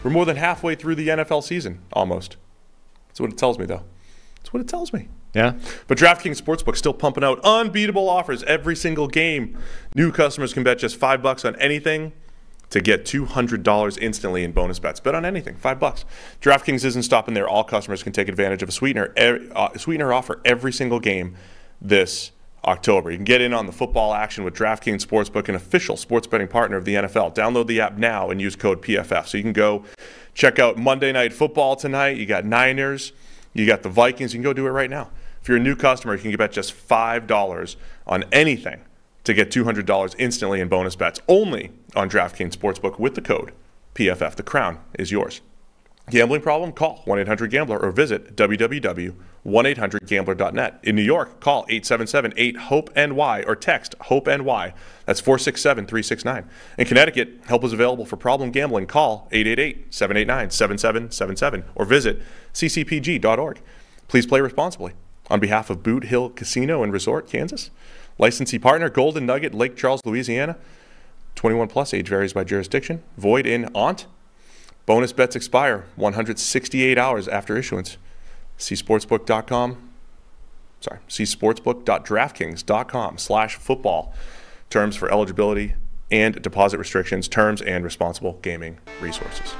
We're 0.03 0.11
more 0.11 0.25
than 0.25 0.35
halfway 0.35 0.75
through 0.75 0.95
the 0.95 1.07
nfl 1.07 1.41
season 1.41 1.79
almost. 1.93 2.35
That's 3.07 3.21
what 3.21 3.31
it 3.31 3.37
tells 3.37 3.57
me 3.57 3.65
though. 3.65 3.83
That's 4.37 4.51
what 4.51 4.59
it 4.59 4.67
tells 4.67 4.91
me 4.91 5.07
yeah. 5.33 5.53
But 5.87 5.97
DraftKings 5.97 6.41
Sportsbook 6.41 6.75
still 6.75 6.93
pumping 6.93 7.23
out 7.23 7.39
unbeatable 7.43 8.09
offers 8.09 8.43
every 8.43 8.75
single 8.75 9.07
game. 9.07 9.57
New 9.95 10.11
customers 10.11 10.53
can 10.53 10.63
bet 10.63 10.79
just 10.79 10.97
five 10.97 11.21
bucks 11.21 11.45
on 11.45 11.55
anything 11.55 12.11
to 12.71 12.81
get 12.81 13.05
$200 13.05 13.97
instantly 14.01 14.43
in 14.43 14.51
bonus 14.51 14.79
bets. 14.79 14.99
Bet 14.99 15.13
on 15.13 15.25
anything, 15.25 15.55
five 15.57 15.79
bucks. 15.79 16.05
DraftKings 16.41 16.83
isn't 16.85 17.03
stopping 17.03 17.33
there. 17.33 17.47
All 17.47 17.63
customers 17.63 18.01
can 18.01 18.13
take 18.13 18.27
advantage 18.29 18.63
of 18.63 18.69
a 18.69 18.71
sweetener, 18.71 19.13
uh, 19.17 19.77
sweetener 19.77 20.11
offer 20.13 20.41
every 20.45 20.71
single 20.71 20.99
game 20.99 21.35
this 21.81 22.31
October. 22.65 23.11
You 23.11 23.17
can 23.17 23.25
get 23.25 23.41
in 23.41 23.53
on 23.53 23.65
the 23.65 23.71
football 23.71 24.13
action 24.13 24.43
with 24.43 24.53
DraftKings 24.53 25.05
Sportsbook, 25.05 25.49
an 25.49 25.55
official 25.55 25.97
sports 25.97 26.27
betting 26.27 26.47
partner 26.47 26.77
of 26.77 26.85
the 26.85 26.95
NFL. 26.95 27.35
Download 27.35 27.67
the 27.67 27.81
app 27.81 27.97
now 27.97 28.29
and 28.29 28.39
use 28.39 28.55
code 28.55 28.81
PFF. 28.81 29.27
So 29.27 29.37
you 29.37 29.43
can 29.43 29.53
go 29.53 29.83
check 30.33 30.59
out 30.59 30.77
Monday 30.77 31.11
Night 31.11 31.33
Football 31.33 31.75
tonight. 31.75 32.17
You 32.17 32.25
got 32.25 32.45
Niners, 32.45 33.11
you 33.53 33.65
got 33.65 33.83
the 33.83 33.89
Vikings. 33.89 34.33
You 34.33 34.37
can 34.37 34.43
go 34.43 34.53
do 34.53 34.67
it 34.67 34.71
right 34.71 34.89
now. 34.89 35.09
If 35.41 35.49
you're 35.49 35.57
a 35.57 35.61
new 35.61 35.75
customer, 35.75 36.15
you 36.15 36.21
can 36.21 36.35
bet 36.35 36.51
just 36.51 36.87
$5 36.87 37.75
on 38.05 38.23
anything 38.31 38.81
to 39.23 39.33
get 39.33 39.49
$200 39.49 40.15
instantly 40.19 40.61
in 40.61 40.67
bonus 40.67 40.95
bets 40.95 41.19
only 41.27 41.71
on 41.95 42.07
DraftKings 42.09 42.55
Sportsbook 42.55 42.99
with 42.99 43.15
the 43.15 43.21
code 43.21 43.51
PFF. 43.95 44.35
The 44.35 44.43
crown 44.43 44.77
is 44.97 45.11
yours. 45.11 45.41
Gambling 46.09 46.41
problem? 46.41 46.71
Call 46.73 47.01
1 47.05 47.19
800 47.19 47.51
Gambler 47.51 47.79
or 47.79 47.91
visit 47.91 48.35
www.1800Gambler.net. 48.35 50.79
In 50.83 50.95
New 50.95 51.03
York, 51.03 51.39
call 51.39 51.65
877 51.69 52.33
8 52.35 52.57
HOPE 52.57 52.89
NY 52.95 53.43
or 53.47 53.55
text 53.55 53.93
HOPE 54.01 54.27
NY. 54.27 54.73
That's 55.05 55.21
467 55.21 55.85
369. 55.85 56.49
In 56.77 56.85
Connecticut, 56.85 57.39
help 57.45 57.63
is 57.63 57.71
available 57.73 58.05
for 58.05 58.17
problem 58.17 58.51
gambling. 58.51 58.87
Call 58.87 59.29
888 59.31 59.93
789 59.93 60.49
7777 60.49 61.63
or 61.75 61.85
visit 61.85 62.21
ccpg.org. 62.53 63.61
Please 64.07 64.25
play 64.25 64.41
responsibly 64.41 64.93
on 65.31 65.39
behalf 65.39 65.69
of 65.69 65.81
Boot 65.81 66.05
Hill 66.05 66.29
Casino 66.29 66.83
and 66.83 66.91
Resort, 66.91 67.27
Kansas. 67.27 67.71
Licensee 68.19 68.59
partner 68.59 68.89
Golden 68.89 69.25
Nugget, 69.25 69.53
Lake 69.53 69.75
Charles, 69.75 70.01
Louisiana. 70.05 70.57
21 71.35 71.69
plus 71.69 71.93
age 71.93 72.09
varies 72.09 72.33
by 72.33 72.43
jurisdiction. 72.43 73.01
Void 73.17 73.47
in 73.47 73.69
ONT. 73.73 74.05
Bonus 74.85 75.13
bets 75.13 75.35
expire 75.35 75.85
168 75.95 76.97
hours 76.97 77.27
after 77.27 77.55
issuance. 77.57 77.97
See 78.57 78.75
sportsbook.com. 78.75 79.89
Sorry, 80.81 80.99
see 81.07 81.23
sportsbook.draftkings.com 81.23 83.17
slash 83.17 83.55
football. 83.55 84.13
Terms 84.69 84.95
for 84.95 85.11
eligibility 85.11 85.75
and 86.11 86.41
deposit 86.41 86.77
restrictions, 86.77 87.27
terms, 87.27 87.61
and 87.61 87.83
responsible 87.83 88.37
gaming 88.41 88.79
resources. 88.99 89.55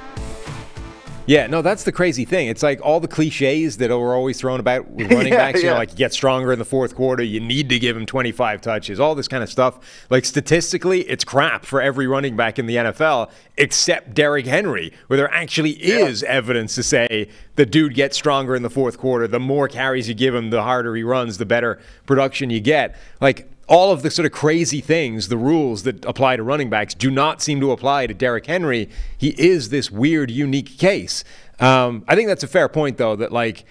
Yeah, 1.31 1.47
no, 1.47 1.61
that's 1.61 1.85
the 1.85 1.93
crazy 1.93 2.25
thing. 2.25 2.49
It's 2.49 2.61
like 2.61 2.81
all 2.81 2.99
the 2.99 3.07
cliches 3.07 3.77
that 3.77 3.89
are 3.89 4.15
always 4.15 4.37
thrown 4.37 4.59
about 4.59 4.89
with 4.89 5.09
running 5.13 5.31
yeah, 5.31 5.37
backs. 5.39 5.63
You 5.63 5.69
know, 5.69 5.75
like 5.75 5.91
you 5.91 5.95
get 5.95 6.11
stronger 6.11 6.51
in 6.51 6.59
the 6.59 6.65
fourth 6.65 6.93
quarter, 6.93 7.23
you 7.23 7.39
need 7.39 7.69
to 7.69 7.79
give 7.79 7.95
him 7.95 8.05
25 8.05 8.59
touches, 8.59 8.99
all 8.99 9.15
this 9.15 9.29
kind 9.29 9.41
of 9.41 9.49
stuff. 9.49 9.79
Like 10.09 10.25
statistically, 10.25 11.03
it's 11.03 11.23
crap 11.23 11.65
for 11.65 11.81
every 11.81 12.05
running 12.05 12.35
back 12.35 12.59
in 12.59 12.65
the 12.65 12.75
NFL 12.75 13.31
except 13.55 14.13
Derrick 14.13 14.45
Henry, 14.45 14.91
where 15.07 15.15
there 15.15 15.33
actually 15.33 15.71
is 15.71 16.21
yeah. 16.21 16.27
evidence 16.27 16.75
to 16.75 16.83
say 16.83 17.29
the 17.55 17.65
dude 17.65 17.93
gets 17.93 18.17
stronger 18.17 18.53
in 18.53 18.61
the 18.61 18.69
fourth 18.69 18.97
quarter. 18.97 19.25
The 19.25 19.39
more 19.39 19.69
carries 19.69 20.09
you 20.09 20.15
give 20.15 20.35
him, 20.35 20.49
the 20.49 20.63
harder 20.63 20.93
he 20.97 21.03
runs, 21.03 21.37
the 21.37 21.45
better 21.45 21.79
production 22.05 22.49
you 22.49 22.59
get. 22.59 22.97
Like 23.21 23.49
all 23.71 23.93
of 23.93 24.01
the 24.01 24.11
sort 24.11 24.25
of 24.25 24.33
crazy 24.33 24.81
things, 24.81 25.29
the 25.29 25.37
rules 25.37 25.83
that 25.83 26.03
apply 26.03 26.35
to 26.35 26.43
running 26.43 26.69
backs, 26.69 26.93
do 26.93 27.09
not 27.09 27.41
seem 27.41 27.61
to 27.61 27.71
apply 27.71 28.05
to 28.05 28.13
Derrick 28.13 28.45
Henry. 28.45 28.89
He 29.17 29.29
is 29.29 29.69
this 29.69 29.89
weird, 29.89 30.29
unique 30.29 30.77
case. 30.77 31.23
Um, 31.57 32.03
I 32.05 32.15
think 32.15 32.27
that's 32.27 32.43
a 32.43 32.49
fair 32.49 32.67
point, 32.67 32.97
though, 32.97 33.15
that 33.15 33.31
like 33.31 33.63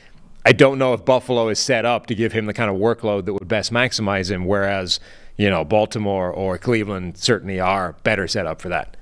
I 0.42 0.52
don't 0.52 0.78
know 0.78 0.95
if 0.95 1.04
Buffalo 1.04 1.50
is 1.50 1.59
set 1.59 1.85
up 1.85 2.07
to 2.07 2.14
give 2.14 2.33
him 2.33 2.47
the 2.47 2.54
kind 2.54 2.71
of 2.71 2.76
workload 2.76 3.26
that 3.26 3.35
would 3.35 3.47
best 3.47 3.75
maximize 3.75 4.30
him, 4.30 4.47
whereas 4.47 5.00
you 5.37 5.50
know 5.50 5.66
Baltimore 5.66 6.33
or 6.33 6.57
Cleveland 6.57 7.19
certainly 7.19 7.61
are 7.61 7.95
better 8.02 8.26
set 8.26 8.47
up 8.47 8.62
for 8.62 8.71
that. 8.71 8.97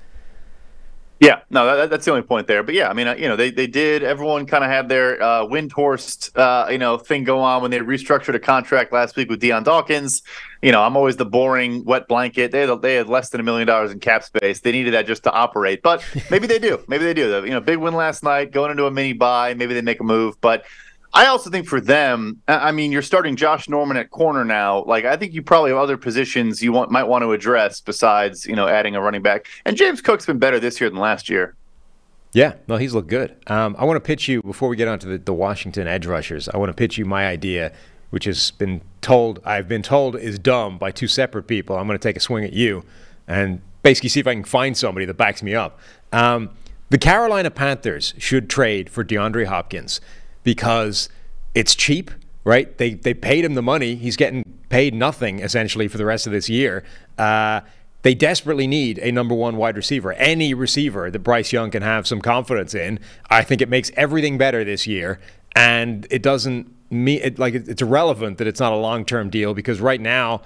Yeah, 1.19 1.41
no, 1.49 1.65
that, 1.65 1.89
that's 1.89 2.05
the 2.05 2.11
only 2.11 2.23
point 2.23 2.47
there. 2.47 2.63
But 2.63 2.75
yeah, 2.75 2.89
I 2.89 2.93
mean, 2.93 3.07
uh, 3.07 3.15
you 3.15 3.27
know, 3.27 3.35
they, 3.35 3.51
they 3.51 3.67
did. 3.67 4.03
Everyone 4.03 4.45
kind 4.45 4.63
of 4.63 4.69
had 4.69 4.87
their 4.87 5.21
uh, 5.21 5.45
Windhorst, 5.45 6.31
uh, 6.37 6.69
you 6.71 6.77
know, 6.77 6.97
thing 6.97 7.25
go 7.25 7.39
on 7.39 7.61
when 7.61 7.71
they 7.71 7.79
restructured 7.79 8.35
a 8.35 8.39
contract 8.39 8.93
last 8.93 9.17
week 9.17 9.29
with 9.29 9.41
Dion 9.41 9.63
Dawkins. 9.63 10.21
You 10.61 10.71
know, 10.71 10.81
I'm 10.81 10.95
always 10.95 11.17
the 11.17 11.25
boring 11.25 11.83
wet 11.83 12.07
blanket. 12.07 12.51
They 12.51 12.61
had, 12.61 12.81
they 12.81 12.95
had 12.95 13.09
less 13.09 13.29
than 13.31 13.41
a 13.41 13.43
million 13.43 13.67
dollars 13.67 13.91
in 13.91 13.99
cap 13.99 14.23
space. 14.23 14.61
They 14.61 14.71
needed 14.71 14.93
that 14.93 15.07
just 15.07 15.23
to 15.23 15.31
operate. 15.31 15.81
But 15.83 16.05
maybe 16.31 16.47
they 16.47 16.59
do. 16.59 16.81
Maybe 16.87 17.03
they 17.03 17.13
do. 17.13 17.43
You 17.43 17.51
know, 17.51 17.59
big 17.59 17.79
win 17.79 17.95
last 17.95 18.23
night, 18.23 18.51
going 18.51 18.71
into 18.71 18.85
a 18.85 18.91
mini 18.91 19.11
bye. 19.11 19.53
Maybe 19.55 19.73
they 19.73 19.81
make 19.81 19.99
a 19.99 20.05
move. 20.05 20.39
But 20.39 20.63
I 21.13 21.25
also 21.25 21.49
think 21.49 21.67
for 21.67 21.81
them, 21.81 22.41
I 22.47 22.71
mean, 22.71 22.91
you're 22.91 23.01
starting 23.01 23.35
Josh 23.35 23.67
Norman 23.67 23.97
at 23.97 24.11
corner 24.11 24.45
now. 24.45 24.83
Like, 24.83 25.05
I 25.05 25.17
think 25.17 25.33
you 25.33 25.41
probably 25.41 25.71
have 25.71 25.79
other 25.79 25.97
positions 25.97 26.61
you 26.61 26.71
want 26.71 26.91
might 26.91 27.05
want 27.05 27.23
to 27.23 27.31
address 27.31 27.81
besides, 27.81 28.45
you 28.45 28.55
know, 28.55 28.67
adding 28.67 28.95
a 28.95 29.01
running 29.01 29.23
back. 29.23 29.47
And 29.65 29.75
James 29.75 30.01
Cook's 30.01 30.27
been 30.27 30.37
better 30.37 30.59
this 30.59 30.79
year 30.79 30.89
than 30.89 30.99
last 30.99 31.27
year. 31.27 31.55
Yeah, 32.31 32.53
no, 32.67 32.77
he's 32.77 32.93
looked 32.93 33.09
good. 33.09 33.35
Um, 33.47 33.75
I 33.79 33.85
want 33.85 33.97
to 33.97 34.01
pitch 34.01 34.27
you 34.27 34.43
before 34.43 34.69
we 34.69 34.75
get 34.75 34.87
on 34.87 34.99
to 34.99 35.07
the, 35.07 35.17
the 35.17 35.33
Washington 35.33 35.87
edge 35.87 36.05
rushers. 36.05 36.47
I 36.47 36.57
want 36.57 36.69
to 36.69 36.75
pitch 36.75 36.99
you 36.99 37.05
my 37.05 37.27
idea, 37.27 37.71
which 38.11 38.25
has 38.25 38.51
been 38.51 38.81
told 39.01 39.39
I've 39.43 39.67
been 39.67 39.81
told 39.81 40.15
is 40.15 40.37
dumb 40.37 40.77
by 40.77 40.91
two 40.91 41.07
separate 41.07 41.47
people. 41.47 41.75
I'm 41.75 41.87
going 41.87 41.97
to 41.97 42.07
take 42.07 42.17
a 42.17 42.19
swing 42.19 42.43
at 42.43 42.53
you 42.53 42.85
and 43.27 43.61
basically 43.81 44.09
see 44.09 44.19
if 44.19 44.27
I 44.27 44.35
can 44.35 44.43
find 44.43 44.77
somebody 44.77 45.07
that 45.07 45.15
backs 45.15 45.41
me 45.41 45.55
up. 45.55 45.79
Um, 46.11 46.51
the 46.89 46.97
Carolina 46.99 47.49
Panthers 47.49 48.13
should 48.17 48.49
trade 48.49 48.89
for 48.89 49.03
DeAndre 49.03 49.45
Hopkins 49.45 49.99
because 50.43 51.09
it's 51.53 51.75
cheap, 51.75 52.11
right? 52.43 52.77
They 52.77 52.93
they 52.93 53.13
paid 53.13 53.45
him 53.45 53.55
the 53.55 53.61
money. 53.61 53.95
He's 53.95 54.17
getting 54.17 54.43
paid 54.69 54.93
nothing 54.93 55.39
essentially 55.39 55.87
for 55.87 55.97
the 55.97 56.05
rest 56.05 56.27
of 56.27 56.33
this 56.33 56.49
year. 56.49 56.83
Uh, 57.17 57.61
they 58.01 58.13
desperately 58.15 58.65
need 58.65 58.97
a 58.99 59.11
number 59.11 59.35
one 59.35 59.57
wide 59.57 59.75
receiver. 59.75 60.13
Any 60.13 60.53
receiver 60.53 61.11
that 61.11 61.19
Bryce 61.19 61.51
Young 61.51 61.69
can 61.69 61.83
have 61.83 62.07
some 62.07 62.21
confidence 62.21 62.73
in, 62.73 62.99
I 63.29 63.43
think 63.43 63.61
it 63.61 63.67
makes 63.67 63.91
everything 63.95 64.37
better 64.37 64.63
this 64.63 64.87
year. 64.87 65.19
And 65.55 66.07
it 66.09 66.23
doesn't 66.23 66.73
mean 66.89 67.19
it, 67.21 67.39
like 67.39 67.53
it's 67.53 67.81
irrelevant 67.81 68.37
that 68.37 68.47
it's 68.47 68.59
not 68.59 68.71
a 68.71 68.77
long 68.77 69.03
term 69.03 69.29
deal 69.29 69.53
because 69.53 69.81
right 69.81 69.99
now 69.99 70.41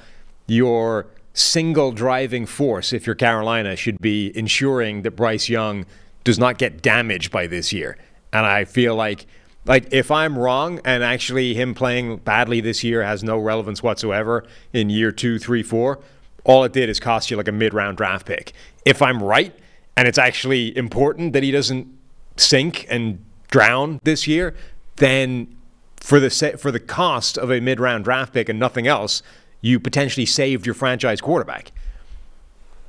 your 0.48 1.08
single 1.34 1.92
driving 1.92 2.46
force, 2.46 2.92
if 2.92 3.06
you're 3.06 3.16
Carolina, 3.16 3.76
should 3.76 4.00
be 4.00 4.36
ensuring 4.38 5.04
that 5.04 5.12
Bryce 5.12 5.50
Young 5.50 5.86
does 6.24 6.40
not 6.40 6.58
get 6.58 6.82
damaged 6.82 7.32
by 7.32 7.48
this 7.48 7.72
year. 7.72 7.98
And 8.32 8.46
I 8.46 8.66
feel 8.66 8.96
like 8.96 9.28
like 9.65 9.91
if 9.91 10.12
I'm 10.12 10.38
wrong 10.38 10.79
and 10.84 11.03
actually 11.03 11.53
him 11.53 11.74
playing 11.74 12.17
badly 12.17 12.62
this 12.62 12.84
year 12.84 13.03
has 13.03 13.24
no 13.24 13.38
relevance 13.38 13.82
whatsoever 13.82 14.43
in 14.74 14.89
year 14.89 15.12
two, 15.12 15.39
three, 15.39 15.63
four, 15.63 16.00
all 16.43 16.63
it 16.63 16.74
did 16.74 16.89
is 16.89 17.00
cost 17.00 17.32
you 17.32 17.38
like 17.38 17.48
a 17.48 17.53
mid 17.53 17.74
round 17.74 17.98
draft 17.98 18.25
pick. 18.25 18.53
If 18.86 19.01
I'm 19.01 19.24
right 19.24 19.55
and 19.96 20.08
it's 20.08 20.17
actually 20.17 20.75
important 20.75 21.34
that 21.34 21.43
he 21.43 21.51
doesn't 21.51 21.88
sink 22.36 22.86
and 22.89 23.24
drown 23.50 24.01
this 24.03 24.27
year, 24.27 24.55
then 24.98 25.55
for 25.96 26.20
the 26.20 26.29
for 26.58 26.72
the 26.72 26.79
cost 26.79 27.38
of 27.38 27.50
a 27.51 27.62
mid 27.62 27.79
round 27.79 28.03
draft 28.03 28.34
pick 28.34 28.50
and 28.50 28.60
nothing 28.60 28.88
else, 28.88 29.24
you 29.62 29.79
potentially 29.79 30.25
saved 30.25 30.65
your 30.65 30.75
franchise 30.75 31.22
quarterback. 31.22 31.72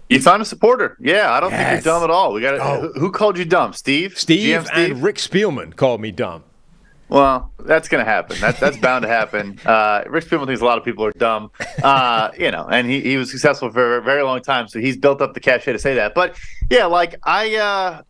You 0.08 0.20
found 0.20 0.42
a 0.42 0.44
supporter. 0.44 0.96
Yeah, 1.00 1.32
I 1.32 1.40
don't 1.40 1.50
yes. 1.50 1.60
think 1.60 1.84
you're 1.84 1.94
dumb 1.94 2.04
at 2.04 2.10
all. 2.10 2.32
We 2.32 2.40
got 2.40 2.54
oh. 2.54 2.92
who 2.98 3.10
called 3.10 3.38
you 3.38 3.44
dumb? 3.44 3.72
Steve. 3.72 4.18
Steve, 4.18 4.66
Steve 4.66 4.70
and 4.74 5.02
Rick 5.02 5.16
Spielman 5.16 5.76
called 5.76 6.00
me 6.00 6.10
dumb. 6.10 6.44
Well, 7.08 7.52
that's 7.60 7.88
going 7.88 8.04
to 8.04 8.10
happen. 8.10 8.40
That, 8.40 8.58
that's 8.58 8.76
bound 8.78 9.02
to 9.02 9.08
happen. 9.08 9.58
Uh, 9.74 10.04
Rick 10.08 10.24
Spielman 10.24 10.46
thinks 10.46 10.60
a 10.60 10.64
lot 10.64 10.78
of 10.78 10.84
people 10.84 11.04
are 11.04 11.12
dumb, 11.12 11.50
uh, 11.82 12.30
you 12.38 12.50
know, 12.50 12.66
and 12.70 12.88
he, 12.88 13.00
he 13.00 13.16
was 13.16 13.30
successful 13.30 13.70
for 13.70 13.96
a 13.96 14.02
very 14.02 14.22
long 14.22 14.40
time, 14.40 14.68
so 14.68 14.78
he's 14.78 14.96
built 14.96 15.20
up 15.20 15.34
the 15.34 15.40
cachet 15.40 15.72
to 15.72 15.78
say 15.78 15.94
that. 15.94 16.14
But 16.14 16.38
yeah, 16.70 16.84
like 16.84 17.16
I, 17.24 17.56
uh, 17.56 18.02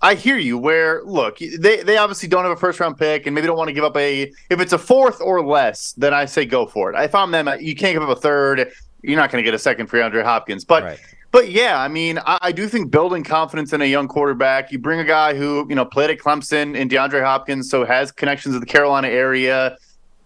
I 0.00 0.14
hear 0.14 0.36
you. 0.36 0.58
Where 0.58 1.02
look, 1.04 1.38
they 1.38 1.82
they 1.82 1.98
obviously 1.98 2.28
don't 2.28 2.42
have 2.44 2.52
a 2.52 2.56
first 2.56 2.80
round 2.80 2.96
pick, 2.98 3.26
and 3.26 3.34
maybe 3.34 3.46
don't 3.46 3.56
want 3.56 3.68
to 3.68 3.74
give 3.74 3.84
up 3.84 3.96
a. 3.96 4.32
If 4.50 4.60
it's 4.60 4.72
a 4.72 4.78
fourth 4.78 5.20
or 5.20 5.44
less, 5.44 5.92
then 5.92 6.14
I 6.14 6.24
say 6.24 6.44
go 6.44 6.66
for 6.66 6.92
it. 6.92 7.00
If 7.00 7.14
I'm 7.14 7.30
them, 7.30 7.48
you 7.60 7.74
can't 7.74 7.94
give 7.94 8.02
up 8.02 8.16
a 8.16 8.20
third. 8.20 8.72
You're 9.02 9.16
not 9.16 9.30
going 9.30 9.42
to 9.42 9.46
get 9.46 9.54
a 9.54 9.58
second 9.58 9.88
for 9.88 10.02
Andre 10.02 10.22
Hopkins, 10.22 10.64
but. 10.64 10.82
Right. 10.82 10.98
But 11.30 11.50
yeah, 11.50 11.80
I 11.80 11.88
mean, 11.88 12.18
I, 12.18 12.38
I, 12.40 12.52
do 12.52 12.68
think 12.68 12.90
building 12.90 13.22
confidence 13.22 13.74
in 13.74 13.82
a 13.82 13.84
young 13.84 14.08
quarterback. 14.08 14.72
You 14.72 14.78
bring 14.78 14.98
a 14.98 15.04
guy 15.04 15.34
who 15.34 15.66
you 15.68 15.74
know 15.74 15.84
played 15.84 16.10
at 16.10 16.18
Clemson 16.18 16.78
and 16.80 16.90
DeAndre 16.90 17.22
Hopkins, 17.22 17.68
so 17.68 17.84
has 17.84 18.10
connections 18.10 18.54
to 18.54 18.60
the 18.60 18.66
Carolina 18.66 19.08
area. 19.08 19.76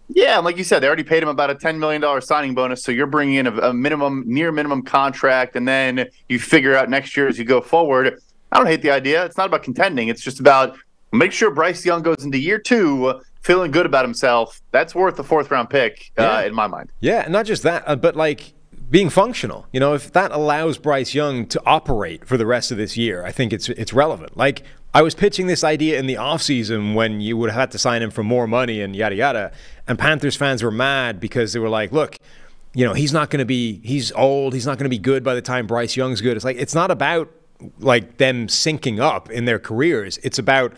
Yeah, 0.07 0.37
and 0.37 0.45
like 0.45 0.57
you 0.57 0.63
said, 0.63 0.79
they 0.79 0.87
already 0.87 1.03
paid 1.03 1.21
him 1.21 1.29
about 1.29 1.49
a 1.49 1.55
ten 1.55 1.77
million 1.77 2.01
dollar 2.01 2.21
signing 2.21 2.55
bonus. 2.55 2.83
So 2.83 2.91
you're 2.91 3.07
bringing 3.07 3.35
in 3.35 3.47
a, 3.47 3.57
a 3.57 3.73
minimum, 3.73 4.23
near 4.25 4.51
minimum 4.51 4.81
contract, 4.81 5.57
and 5.57 5.67
then 5.67 6.07
you 6.29 6.39
figure 6.39 6.75
out 6.75 6.89
next 6.89 7.17
year 7.17 7.27
as 7.27 7.37
you 7.37 7.43
go 7.43 7.59
forward 7.59 8.19
I 8.53 8.57
don't 8.57 8.67
hate 8.67 8.83
the 8.83 8.91
idea. 8.91 9.25
It's 9.25 9.35
not 9.35 9.47
about 9.47 9.63
contending. 9.63 10.09
It's 10.09 10.21
just 10.21 10.39
about 10.39 10.77
make 11.11 11.31
sure 11.31 11.49
Bryce 11.49 11.83
Young 11.83 12.03
goes 12.03 12.23
into 12.23 12.37
year 12.37 12.59
two 12.59 13.19
feeling 13.41 13.71
good 13.71 13.87
about 13.87 14.05
himself. 14.05 14.61
That's 14.69 14.93
worth 14.93 15.15
the 15.15 15.23
fourth 15.23 15.49
round 15.49 15.71
pick 15.71 16.11
uh, 16.19 16.23
yeah. 16.23 16.41
in 16.43 16.53
my 16.53 16.67
mind. 16.67 16.91
Yeah, 16.99 17.27
not 17.27 17.47
just 17.47 17.63
that, 17.63 17.83
uh, 17.87 17.95
but 17.95 18.15
like 18.15 18.53
being 18.89 19.09
functional. 19.09 19.65
You 19.71 19.79
know, 19.79 19.93
if 19.93 20.11
that 20.13 20.31
allows 20.31 20.77
Bryce 20.77 21.13
Young 21.13 21.45
to 21.47 21.61
operate 21.65 22.25
for 22.27 22.37
the 22.37 22.45
rest 22.45 22.71
of 22.71 22.77
this 22.77 22.97
year, 22.97 23.25
I 23.25 23.31
think 23.31 23.53
it's 23.53 23.69
it's 23.69 23.93
relevant. 23.93 24.37
Like 24.37 24.63
I 24.93 25.01
was 25.01 25.15
pitching 25.15 25.47
this 25.47 25.63
idea 25.63 25.99
in 25.99 26.05
the 26.05 26.15
offseason 26.15 26.93
when 26.93 27.19
you 27.19 27.35
would 27.37 27.49
have 27.49 27.59
had 27.59 27.71
to 27.71 27.79
sign 27.79 28.01
him 28.01 28.11
for 28.11 28.23
more 28.23 28.47
money 28.47 28.81
and 28.81 28.95
yada 28.95 29.15
yada, 29.15 29.51
and 29.87 29.97
Panthers 29.97 30.35
fans 30.35 30.61
were 30.61 30.71
mad 30.71 31.19
because 31.19 31.53
they 31.53 31.59
were 31.59 31.69
like, 31.69 31.91
"Look, 31.91 32.17
you 32.73 32.85
know, 32.85 32.93
he's 32.93 33.13
not 33.13 33.29
going 33.29 33.39
to 33.39 33.45
be 33.45 33.81
he's 33.83 34.11
old, 34.11 34.53
he's 34.53 34.65
not 34.65 34.77
going 34.77 34.85
to 34.85 34.95
be 34.95 34.99
good 34.99 35.23
by 35.23 35.33
the 35.33 35.41
time 35.41 35.67
Bryce 35.67 35.95
Young's 35.95 36.21
good." 36.21 36.35
It's 36.35 36.45
like 36.45 36.57
it's 36.57 36.75
not 36.75 36.91
about 36.91 37.31
like 37.79 38.17
them 38.17 38.47
syncing 38.47 38.99
up 38.99 39.29
in 39.29 39.45
their 39.45 39.59
careers. 39.59 40.19
It's 40.23 40.37
about 40.37 40.73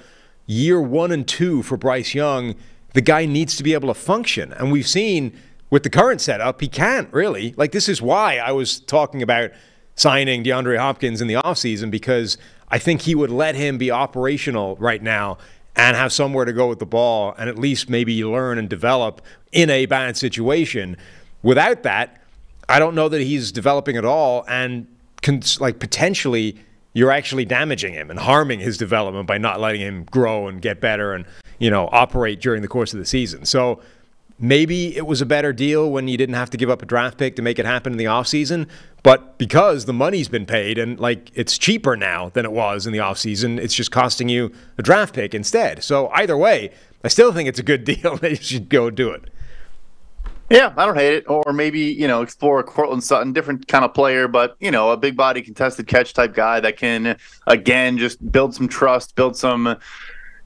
year 0.45 0.81
one 0.81 1.11
and 1.11 1.27
two 1.27 1.63
for 1.63 1.77
Bryce 1.77 2.13
Young. 2.13 2.55
The 2.93 3.01
guy 3.01 3.25
needs 3.25 3.57
to 3.57 3.63
be 3.63 3.73
able 3.73 3.89
to 3.89 3.93
function. 3.93 4.53
And 4.53 4.71
we've 4.71 4.87
seen 4.87 5.37
with 5.75 5.83
the 5.83 5.89
current 5.89 6.21
setup, 6.21 6.61
he 6.61 6.69
can't 6.69 7.11
really. 7.11 7.53
Like, 7.57 7.73
this 7.73 7.89
is 7.89 8.01
why 8.01 8.37
I 8.37 8.53
was 8.53 8.79
talking 8.79 9.21
about 9.21 9.51
signing 9.95 10.41
DeAndre 10.41 10.77
Hopkins 10.77 11.19
in 11.19 11.27
the 11.27 11.33
offseason 11.33 11.91
because 11.91 12.37
I 12.69 12.79
think 12.79 13.01
he 13.01 13.13
would 13.13 13.29
let 13.29 13.55
him 13.55 13.77
be 13.77 13.91
operational 13.91 14.77
right 14.77 15.03
now 15.03 15.37
and 15.75 15.97
have 15.97 16.13
somewhere 16.13 16.45
to 16.45 16.53
go 16.53 16.69
with 16.69 16.79
the 16.79 16.85
ball 16.85 17.35
and 17.37 17.49
at 17.49 17.59
least 17.59 17.89
maybe 17.89 18.23
learn 18.23 18.57
and 18.57 18.69
develop 18.69 19.21
in 19.51 19.69
a 19.69 19.85
bad 19.85 20.15
situation. 20.15 20.95
Without 21.43 21.83
that, 21.83 22.21
I 22.69 22.79
don't 22.79 22.95
know 22.95 23.09
that 23.09 23.19
he's 23.19 23.51
developing 23.51 23.97
at 23.97 24.05
all 24.05 24.45
and 24.47 24.87
like 25.59 25.79
potentially 25.79 26.57
you're 26.93 27.11
actually 27.11 27.43
damaging 27.43 27.91
him 27.91 28.09
and 28.09 28.17
harming 28.17 28.61
his 28.61 28.77
development 28.77 29.27
by 29.27 29.37
not 29.37 29.59
letting 29.59 29.81
him 29.81 30.05
grow 30.05 30.47
and 30.47 30.61
get 30.61 30.79
better 30.79 31.13
and 31.13 31.25
you 31.59 31.69
know 31.69 31.89
operate 31.91 32.39
during 32.39 32.61
the 32.61 32.69
course 32.69 32.93
of 32.93 32.99
the 32.99 33.05
season. 33.05 33.43
So 33.43 33.81
maybe 34.39 34.95
it 34.95 35.07
was 35.07 35.21
a 35.21 35.25
better 35.25 35.53
deal 35.53 35.89
when 35.89 36.07
you 36.07 36.17
didn't 36.17 36.35
have 36.35 36.49
to 36.49 36.57
give 36.57 36.69
up 36.69 36.81
a 36.81 36.85
draft 36.85 37.17
pick 37.17 37.35
to 37.35 37.41
make 37.41 37.59
it 37.59 37.65
happen 37.65 37.93
in 37.93 37.97
the 37.97 38.05
offseason. 38.05 38.67
But 39.03 39.37
because 39.37 39.85
the 39.85 39.93
money's 39.93 40.27
been 40.27 40.45
paid 40.45 40.77
and 40.77 40.99
like 40.99 41.31
it's 41.35 41.57
cheaper 41.57 41.95
now 41.95 42.29
than 42.29 42.45
it 42.45 42.51
was 42.51 42.85
in 42.87 42.93
the 42.93 42.99
offseason, 42.99 43.59
it's 43.59 43.73
just 43.73 43.91
costing 43.91 44.29
you 44.29 44.51
a 44.77 44.81
draft 44.81 45.13
pick 45.13 45.33
instead. 45.33 45.83
So 45.83 46.09
either 46.09 46.37
way, 46.37 46.71
I 47.03 47.07
still 47.07 47.31
think 47.31 47.47
it's 47.47 47.59
a 47.59 47.63
good 47.63 47.83
deal 47.85 48.17
that 48.17 48.29
you 48.31 48.35
should 48.37 48.69
go 48.69 48.89
do 48.89 49.11
it. 49.11 49.29
Yeah, 50.49 50.73
I 50.77 50.85
don't 50.85 50.95
hate 50.95 51.15
it. 51.15 51.25
Or 51.27 51.53
maybe, 51.53 51.79
you 51.79 52.07
know, 52.07 52.21
explore 52.21 52.59
a 52.59 52.63
Courtland 52.63 53.03
Sutton, 53.03 53.33
different 53.33 53.67
kind 53.67 53.83
of 53.83 53.95
player, 53.95 54.27
but, 54.27 54.55
you 54.59 54.69
know, 54.69 54.91
a 54.91 54.97
big 54.97 55.17
body 55.17 55.41
contested 55.41 55.87
catch 55.87 56.13
type 56.13 56.35
guy 56.35 56.59
that 56.59 56.77
can, 56.77 57.17
again, 57.47 57.97
just 57.97 58.31
build 58.31 58.53
some 58.53 58.67
trust, 58.67 59.15
build 59.15 59.35
some, 59.35 59.75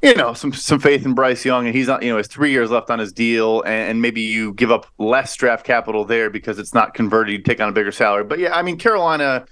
you 0.01 0.15
know, 0.15 0.33
some 0.33 0.53
some 0.53 0.79
faith 0.79 1.05
in 1.05 1.13
Bryce 1.13 1.43
Young. 1.43 1.65
And 1.65 1.75
he's 1.75 1.87
not, 1.87 2.03
you 2.03 2.09
know, 2.09 2.17
has 2.17 2.27
three 2.27 2.51
years 2.51 2.71
left 2.71 2.89
on 2.89 2.99
his 2.99 3.11
deal. 3.11 3.61
And, 3.61 3.91
and 3.91 4.01
maybe 4.01 4.21
you 4.21 4.53
give 4.53 4.71
up 4.71 4.87
less 4.97 5.35
draft 5.35 5.65
capital 5.65 6.05
there 6.05 6.29
because 6.29 6.59
it's 6.59 6.73
not 6.73 6.93
converted. 6.93 7.33
You 7.33 7.41
take 7.41 7.59
on 7.59 7.69
a 7.69 7.71
bigger 7.71 7.91
salary. 7.91 8.23
But 8.23 8.39
yeah, 8.39 8.55
I 8.55 8.61
mean, 8.61 8.77
Carolina 8.77 9.45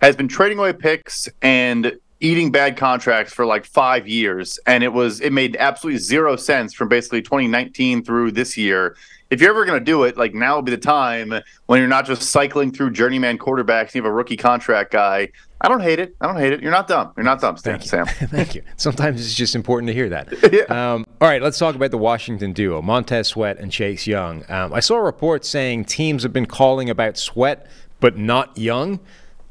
has 0.00 0.16
been 0.16 0.28
trading 0.28 0.58
away 0.58 0.72
picks 0.72 1.28
and 1.42 1.92
eating 2.20 2.52
bad 2.52 2.76
contracts 2.76 3.32
for 3.32 3.46
like 3.46 3.64
five 3.64 4.06
years. 4.08 4.58
And 4.66 4.84
it 4.84 4.92
was, 4.92 5.20
it 5.20 5.32
made 5.32 5.56
absolutely 5.56 5.98
zero 5.98 6.36
sense 6.36 6.72
from 6.72 6.88
basically 6.88 7.22
2019 7.22 8.04
through 8.04 8.32
this 8.32 8.56
year 8.56 8.96
if 9.32 9.40
you're 9.40 9.48
ever 9.48 9.64
going 9.64 9.78
to 9.78 9.84
do 9.84 10.02
it, 10.02 10.18
like 10.18 10.34
now 10.34 10.56
would 10.56 10.66
be 10.66 10.70
the 10.70 10.76
time 10.76 11.32
when 11.64 11.78
you're 11.78 11.88
not 11.88 12.04
just 12.04 12.24
cycling 12.24 12.70
through 12.70 12.90
journeyman 12.90 13.38
quarterbacks. 13.38 13.94
You 13.94 14.02
have 14.02 14.10
a 14.10 14.12
rookie 14.12 14.36
contract 14.36 14.92
guy. 14.92 15.30
I 15.62 15.68
don't 15.68 15.80
hate 15.80 16.00
it. 16.00 16.16
I 16.20 16.26
don't 16.26 16.36
hate 16.36 16.52
it. 16.52 16.60
You're 16.60 16.72
not 16.72 16.88
dumb. 16.88 17.12
You're 17.16 17.24
not 17.24 17.40
dumb, 17.40 17.56
Sam. 17.56 17.78
Thank 17.78 17.82
Sam. 17.88 18.06
Thank 18.28 18.56
you. 18.56 18.62
Sometimes 18.76 19.20
it's 19.24 19.34
just 19.34 19.54
important 19.54 19.86
to 19.86 19.94
hear 19.94 20.08
that. 20.08 20.28
yeah. 20.52 20.92
Um, 20.92 21.06
all 21.20 21.28
right, 21.28 21.40
let's 21.40 21.56
talk 21.56 21.76
about 21.76 21.92
the 21.92 21.98
Washington 21.98 22.52
duo, 22.52 22.82
Montez 22.82 23.28
Sweat 23.28 23.58
and 23.58 23.70
Chase 23.70 24.06
Young. 24.06 24.44
Um, 24.50 24.74
I 24.74 24.80
saw 24.80 24.96
a 24.96 25.02
report 25.02 25.44
saying 25.44 25.84
teams 25.84 26.24
have 26.24 26.32
been 26.32 26.46
calling 26.46 26.90
about 26.90 27.16
Sweat, 27.16 27.66
but 28.00 28.18
not 28.18 28.58
Young. 28.58 28.98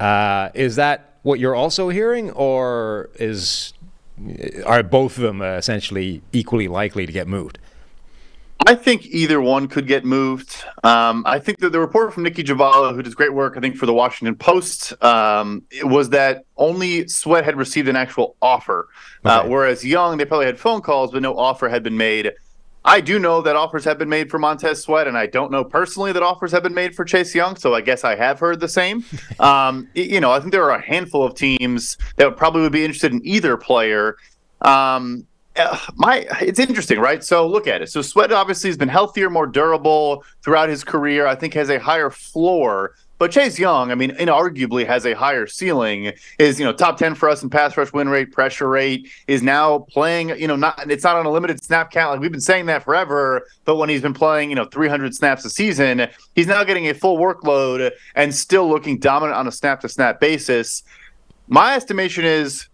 Uh, 0.01 0.49
is 0.53 0.75
that 0.75 1.19
what 1.23 1.39
you're 1.39 1.55
also 1.55 1.87
hearing, 1.87 2.29
or 2.31 3.09
is 3.15 3.73
are 4.65 4.83
both 4.83 5.17
of 5.17 5.23
them 5.23 5.41
uh, 5.41 5.53
essentially 5.55 6.21
equally 6.33 6.67
likely 6.67 7.05
to 7.05 7.11
get 7.11 7.27
moved? 7.27 7.57
I 8.67 8.75
think 8.75 9.05
either 9.07 9.41
one 9.41 9.67
could 9.67 9.87
get 9.87 10.05
moved. 10.05 10.63
Um, 10.83 11.23
I 11.25 11.39
think 11.39 11.59
that 11.59 11.71
the 11.71 11.79
report 11.79 12.13
from 12.13 12.23
Nicki 12.23 12.43
Jhabvala, 12.43 12.93
who 12.93 13.01
does 13.01 13.15
great 13.15 13.33
work, 13.33 13.55
I 13.57 13.59
think, 13.59 13.75
for 13.75 13.85
the 13.85 13.93
Washington 13.93 14.35
Post, 14.35 14.93
um, 15.03 15.63
was 15.83 16.09
that 16.09 16.45
only 16.57 17.07
Sweat 17.07 17.43
had 17.43 17.57
received 17.57 17.87
an 17.87 17.95
actual 17.95 18.35
offer, 18.41 18.89
uh, 19.25 19.39
okay. 19.39 19.47
uh, 19.47 19.49
whereas 19.49 19.83
Young, 19.83 20.17
they 20.17 20.25
probably 20.25 20.45
had 20.45 20.59
phone 20.59 20.81
calls, 20.81 21.11
but 21.11 21.21
no 21.21 21.37
offer 21.37 21.69
had 21.69 21.83
been 21.83 21.97
made. 21.97 22.31
I 22.83 22.99
do 22.99 23.19
know 23.19 23.41
that 23.43 23.55
offers 23.55 23.83
have 23.85 23.99
been 23.99 24.09
made 24.09 24.29
for 24.31 24.39
Montez 24.39 24.81
Sweat, 24.81 25.07
and 25.07 25.17
I 25.17 25.27
don't 25.27 25.51
know 25.51 25.63
personally 25.63 26.11
that 26.13 26.23
offers 26.23 26.51
have 26.51 26.63
been 26.63 26.73
made 26.73 26.95
for 26.95 27.05
Chase 27.05 27.33
Young. 27.35 27.55
So 27.55 27.75
I 27.75 27.81
guess 27.81 28.03
I 28.03 28.15
have 28.15 28.39
heard 28.39 28.59
the 28.59 28.67
same. 28.67 29.03
um, 29.39 29.87
you 29.93 30.19
know, 30.19 30.31
I 30.31 30.39
think 30.39 30.51
there 30.51 30.63
are 30.63 30.75
a 30.75 30.81
handful 30.81 31.23
of 31.23 31.35
teams 31.35 31.97
that 32.15 32.35
probably 32.37 32.61
would 32.61 32.71
be 32.71 32.83
interested 32.83 33.11
in 33.11 33.21
either 33.23 33.55
player. 33.55 34.17
Um, 34.61 35.27
uh, 35.61 35.77
my 35.95 36.27
it's 36.41 36.59
interesting, 36.59 36.99
right? 36.99 37.23
So 37.23 37.47
look 37.47 37.67
at 37.67 37.81
it. 37.81 37.89
So 37.89 38.01
Sweat 38.01 38.31
obviously 38.31 38.69
has 38.69 38.77
been 38.77 38.89
healthier, 38.89 39.29
more 39.29 39.47
durable 39.47 40.23
throughout 40.43 40.69
his 40.69 40.83
career. 40.83 41.27
I 41.27 41.35
think 41.35 41.53
has 41.53 41.69
a 41.69 41.79
higher 41.79 42.09
floor. 42.09 42.95
But 43.17 43.29
Chase 43.29 43.59
Young, 43.59 43.91
I 43.91 43.95
mean, 43.95 44.15
inarguably 44.15 44.83
has 44.87 45.05
a 45.05 45.13
higher 45.13 45.45
ceiling. 45.45 46.13
Is 46.39 46.59
you 46.59 46.65
know 46.65 46.73
top 46.73 46.97
ten 46.97 47.13
for 47.13 47.29
us 47.29 47.43
in 47.43 47.51
pass 47.51 47.77
rush 47.77 47.93
win 47.93 48.09
rate, 48.09 48.31
pressure 48.31 48.67
rate. 48.67 49.11
Is 49.27 49.43
now 49.43 49.79
playing. 49.79 50.29
You 50.29 50.47
know, 50.47 50.55
not 50.55 50.89
it's 50.89 51.03
not 51.03 51.15
on 51.15 51.27
a 51.27 51.31
limited 51.31 51.63
snap 51.63 51.91
count. 51.91 52.13
Like 52.13 52.21
we've 52.21 52.31
been 52.31 52.41
saying 52.41 52.65
that 52.65 52.83
forever. 52.83 53.45
But 53.63 53.75
when 53.75 53.89
he's 53.89 54.01
been 54.01 54.15
playing, 54.15 54.49
you 54.49 54.55
know, 54.55 54.65
300 54.65 55.13
snaps 55.13 55.45
a 55.45 55.51
season, 55.51 56.07
he's 56.33 56.47
now 56.47 56.63
getting 56.63 56.87
a 56.87 56.95
full 56.95 57.19
workload 57.19 57.91
and 58.15 58.33
still 58.33 58.67
looking 58.67 58.97
dominant 58.97 59.37
on 59.37 59.47
a 59.47 59.51
snap 59.51 59.81
to 59.81 59.89
snap 59.89 60.19
basis. 60.19 60.81
My 61.47 61.75
estimation 61.75 62.25
is 62.25 62.69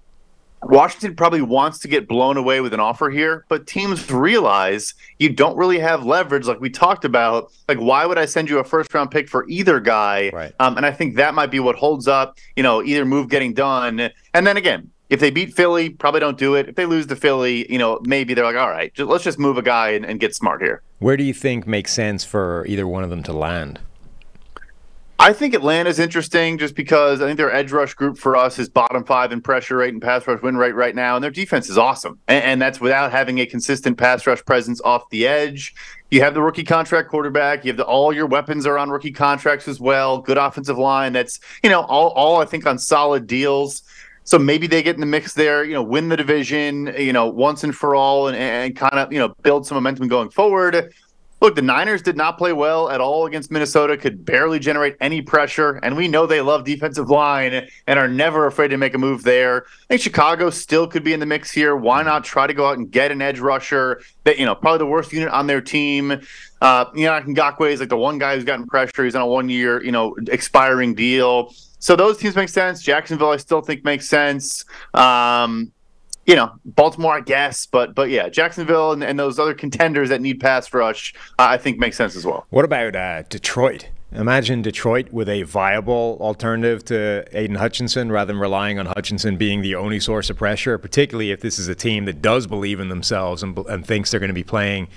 Washington 0.63 1.15
probably 1.15 1.41
wants 1.41 1.79
to 1.79 1.87
get 1.87 2.07
blown 2.07 2.37
away 2.37 2.61
with 2.61 2.73
an 2.73 2.79
offer 2.79 3.09
here, 3.09 3.45
but 3.47 3.67
teams 3.67 4.09
realize 4.11 4.93
you 5.19 5.29
don't 5.29 5.55
really 5.55 5.79
have 5.79 6.05
leverage, 6.05 6.45
like 6.45 6.59
we 6.59 6.69
talked 6.69 7.05
about. 7.05 7.51
Like, 7.67 7.77
why 7.77 8.05
would 8.05 8.17
I 8.17 8.25
send 8.25 8.49
you 8.49 8.59
a 8.59 8.63
first 8.63 8.93
round 8.93 9.11
pick 9.11 9.29
for 9.29 9.47
either 9.47 9.79
guy? 9.79 10.31
Right. 10.33 10.53
Um, 10.59 10.77
and 10.77 10.85
I 10.85 10.91
think 10.91 11.15
that 11.15 11.35
might 11.35 11.51
be 11.51 11.59
what 11.59 11.75
holds 11.75 12.07
up, 12.07 12.37
you 12.55 12.63
know, 12.63 12.83
either 12.83 13.05
move 13.05 13.29
getting 13.29 13.53
done. 13.53 14.11
And 14.33 14.47
then 14.47 14.57
again, 14.57 14.89
if 15.09 15.19
they 15.19 15.29
beat 15.29 15.53
Philly, 15.53 15.89
probably 15.89 16.19
don't 16.19 16.37
do 16.37 16.55
it. 16.55 16.67
If 16.67 16.75
they 16.75 16.85
lose 16.85 17.05
to 17.07 17.15
Philly, 17.15 17.71
you 17.71 17.77
know, 17.77 17.99
maybe 18.03 18.33
they're 18.33 18.43
like, 18.43 18.57
all 18.57 18.69
right, 18.69 18.93
just, 18.93 19.09
let's 19.09 19.23
just 19.23 19.39
move 19.39 19.57
a 19.57 19.61
guy 19.61 19.91
and, 19.91 20.05
and 20.05 20.19
get 20.19 20.35
smart 20.35 20.61
here. 20.61 20.81
Where 20.99 21.15
do 21.15 21.23
you 21.23 21.33
think 21.33 21.65
makes 21.65 21.93
sense 21.93 22.25
for 22.25 22.65
either 22.67 22.87
one 22.87 23.03
of 23.03 23.09
them 23.09 23.23
to 23.23 23.33
land? 23.33 23.79
I 25.19 25.33
think 25.33 25.55
Atlanta's 25.55 25.97
interesting 25.97 26.59
just 26.59 26.75
because 26.75 27.21
I 27.21 27.25
think 27.25 27.37
their 27.37 27.51
edge 27.51 27.71
rush 27.71 27.95
group 27.95 28.19
for 28.19 28.35
us 28.35 28.59
is 28.59 28.69
bottom 28.69 29.03
five 29.03 29.31
in 29.31 29.41
pressure 29.41 29.77
rate 29.77 29.91
and 29.91 30.01
pass 30.01 30.27
rush 30.27 30.43
win 30.43 30.57
rate 30.57 30.75
right 30.75 30.93
now, 30.93 31.15
and 31.15 31.23
their 31.23 31.31
defense 31.31 31.69
is 31.69 31.77
awesome. 31.77 32.19
And, 32.27 32.43
and, 32.43 32.61
that's 32.61 32.79
without 32.79 33.11
having 33.11 33.39
a 33.39 33.47
consistent 33.47 33.97
pass 33.97 34.27
rush 34.27 34.45
presence 34.45 34.79
off 34.81 35.09
the 35.09 35.27
edge. 35.27 35.73
You 36.11 36.21
have 36.21 36.35
the 36.35 36.41
rookie 36.41 36.63
contract 36.63 37.09
quarterback. 37.09 37.65
You 37.65 37.69
have 37.69 37.77
the, 37.77 37.85
all 37.85 38.13
your 38.13 38.27
weapons 38.27 38.67
are 38.67 38.77
on 38.77 38.91
rookie 38.91 39.11
contracts 39.11 39.67
as 39.67 39.79
well. 39.79 40.19
Good 40.19 40.37
offensive 40.37 40.77
line. 40.77 41.13
That's 41.13 41.39
you 41.63 41.71
know 41.71 41.81
all 41.81 42.09
all 42.09 42.39
I 42.39 42.45
think 42.45 42.67
on 42.67 42.77
solid 42.77 43.25
deals. 43.25 43.81
So 44.23 44.37
maybe 44.37 44.67
they 44.67 44.83
get 44.83 44.95
in 44.95 44.99
the 44.99 45.07
mix 45.07 45.33
there. 45.33 45.63
You 45.63 45.73
know, 45.73 45.83
win 45.83 46.09
the 46.09 46.17
division. 46.17 46.93
You 46.97 47.11
know, 47.11 47.27
once 47.27 47.63
and 47.63 47.75
for 47.75 47.95
all, 47.95 48.27
and, 48.27 48.37
and 48.37 48.75
kind 48.75 48.99
of 48.99 49.11
you 49.11 49.17
know 49.17 49.29
build 49.41 49.65
some 49.65 49.75
momentum 49.75 50.07
going 50.09 50.29
forward. 50.29 50.93
Look, 51.39 51.55
the 51.55 51.61
Niners 51.61 52.01
did 52.01 52.17
not 52.17 52.37
play 52.37 52.51
well 52.51 52.89
at 52.89 52.99
all 52.99 53.27
against 53.27 53.51
Minnesota, 53.51 53.95
could 53.95 54.25
barely 54.25 54.57
generate 54.57 54.95
any 54.99 55.21
pressure, 55.21 55.79
and 55.83 55.95
we 55.95 56.07
know 56.07 56.25
they 56.25 56.41
love 56.41 56.63
defensive 56.63 57.09
line 57.09 57.67
and 57.85 57.99
are 57.99 58.07
never 58.07 58.47
afraid 58.47 58.69
to 58.69 58.77
make 58.77 58.95
a 58.95 58.97
move 58.97 59.23
there. 59.23 59.65
I 59.65 59.85
think 59.89 60.01
Chicago 60.01 60.49
still 60.49 60.87
could 60.87 61.03
be 61.03 61.13
in 61.13 61.19
the 61.19 61.27
mix 61.27 61.51
here. 61.51 61.75
Why 61.75 62.01
not 62.01 62.23
try 62.23 62.47
to 62.47 62.53
go 62.53 62.67
out 62.67 62.77
and 62.77 62.89
get 62.89 63.11
an 63.11 63.21
edge 63.21 63.39
rusher 63.39 64.01
that, 64.23 64.39
you 64.39 64.45
know, 64.45 64.55
probably 64.55 64.79
the 64.79 64.87
worst 64.87 65.13
unit 65.13 65.29
on 65.29 65.45
their 65.45 65.61
team. 65.61 66.19
Uh, 66.61 66.85
you 66.95 67.05
know, 67.05 67.21
Ngakoue 67.21 67.71
is 67.71 67.79
like 67.79 67.89
the 67.89 67.97
one 67.97 68.17
guy 68.17 68.35
who's 68.35 68.43
gotten 68.43 68.65
pressure. 68.65 69.03
He's 69.03 69.15
on 69.15 69.21
a 69.21 69.27
one 69.27 69.47
year, 69.47 69.83
you 69.83 69.91
know, 69.91 70.15
expiring 70.27 70.95
deal. 70.95 71.53
So 71.79 71.95
those 71.95 72.17
teams 72.17 72.35
make 72.35 72.49
sense. 72.49 72.81
Jacksonville, 72.81 73.29
I 73.29 73.37
still 73.37 73.61
think 73.61 73.85
makes 73.85 74.09
sense. 74.09 74.65
Um, 74.95 75.71
you 76.27 76.35
know, 76.35 76.51
Baltimore, 76.65 77.15
I 77.15 77.21
guess, 77.21 77.65
but 77.65 77.95
but 77.95 78.09
yeah, 78.09 78.29
Jacksonville 78.29 78.91
and, 78.91 79.03
and 79.03 79.17
those 79.17 79.39
other 79.39 79.53
contenders 79.53 80.09
that 80.09 80.21
need 80.21 80.39
pass 80.39 80.71
rush, 80.73 81.13
uh, 81.39 81.47
I 81.49 81.57
think 81.57 81.79
makes 81.79 81.95
sense 81.97 82.15
as 82.15 82.25
well. 82.25 82.45
What 82.49 82.65
about 82.65 82.95
uh, 82.95 83.23
Detroit? 83.23 83.89
Imagine 84.11 84.61
Detroit 84.61 85.11
with 85.11 85.27
a 85.27 85.43
viable 85.43 86.17
alternative 86.21 86.83
to 86.85 87.25
Aidan 87.33 87.57
Hutchinson 87.57 88.11
rather 88.11 88.31
than 88.31 88.39
relying 88.39 88.79
on 88.79 88.85
Hutchinson 88.85 89.37
being 89.37 89.61
the 89.61 89.75
only 89.75 89.99
source 89.99 90.29
of 90.29 90.37
pressure, 90.37 90.77
particularly 90.77 91.31
if 91.31 91.41
this 91.41 91.59
is 91.59 91.67
a 91.67 91.75
team 91.75 92.05
that 92.05 92.21
does 92.21 92.47
believe 92.47 92.79
in 92.79 92.87
themselves 92.87 93.43
and, 93.43 93.57
and 93.57 93.85
thinks 93.85 94.11
they're 94.11 94.19
going 94.19 94.29
to 94.29 94.33
be 94.33 94.43
playing 94.43 94.87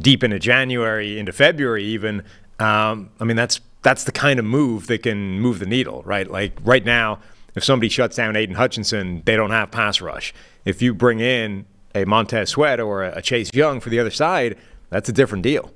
deep 0.00 0.22
into 0.22 0.38
January, 0.38 1.18
into 1.18 1.32
February 1.32 1.84
even. 1.84 2.22
Um, 2.58 3.10
I 3.20 3.24
mean, 3.24 3.36
that's 3.36 3.60
that's 3.82 4.04
the 4.04 4.12
kind 4.12 4.38
of 4.38 4.44
move 4.44 4.86
that 4.88 5.02
can 5.02 5.40
move 5.40 5.58
the 5.58 5.66
needle, 5.66 6.02
right? 6.04 6.28
Like 6.30 6.52
right 6.62 6.84
now, 6.84 7.18
if 7.54 7.64
somebody 7.64 7.88
shuts 7.88 8.16
down 8.16 8.36
Aidan 8.36 8.56
Hutchinson, 8.56 9.22
they 9.24 9.36
don't 9.36 9.50
have 9.50 9.70
pass 9.70 10.00
rush. 10.00 10.32
If 10.64 10.80
you 10.82 10.94
bring 10.94 11.20
in 11.20 11.66
a 11.94 12.04
Montez 12.04 12.50
Sweat 12.50 12.80
or 12.80 13.02
a 13.02 13.20
Chase 13.20 13.50
Young 13.52 13.80
for 13.80 13.90
the 13.90 13.98
other 13.98 14.10
side, 14.10 14.56
that's 14.90 15.08
a 15.08 15.12
different 15.12 15.42
deal. 15.42 15.72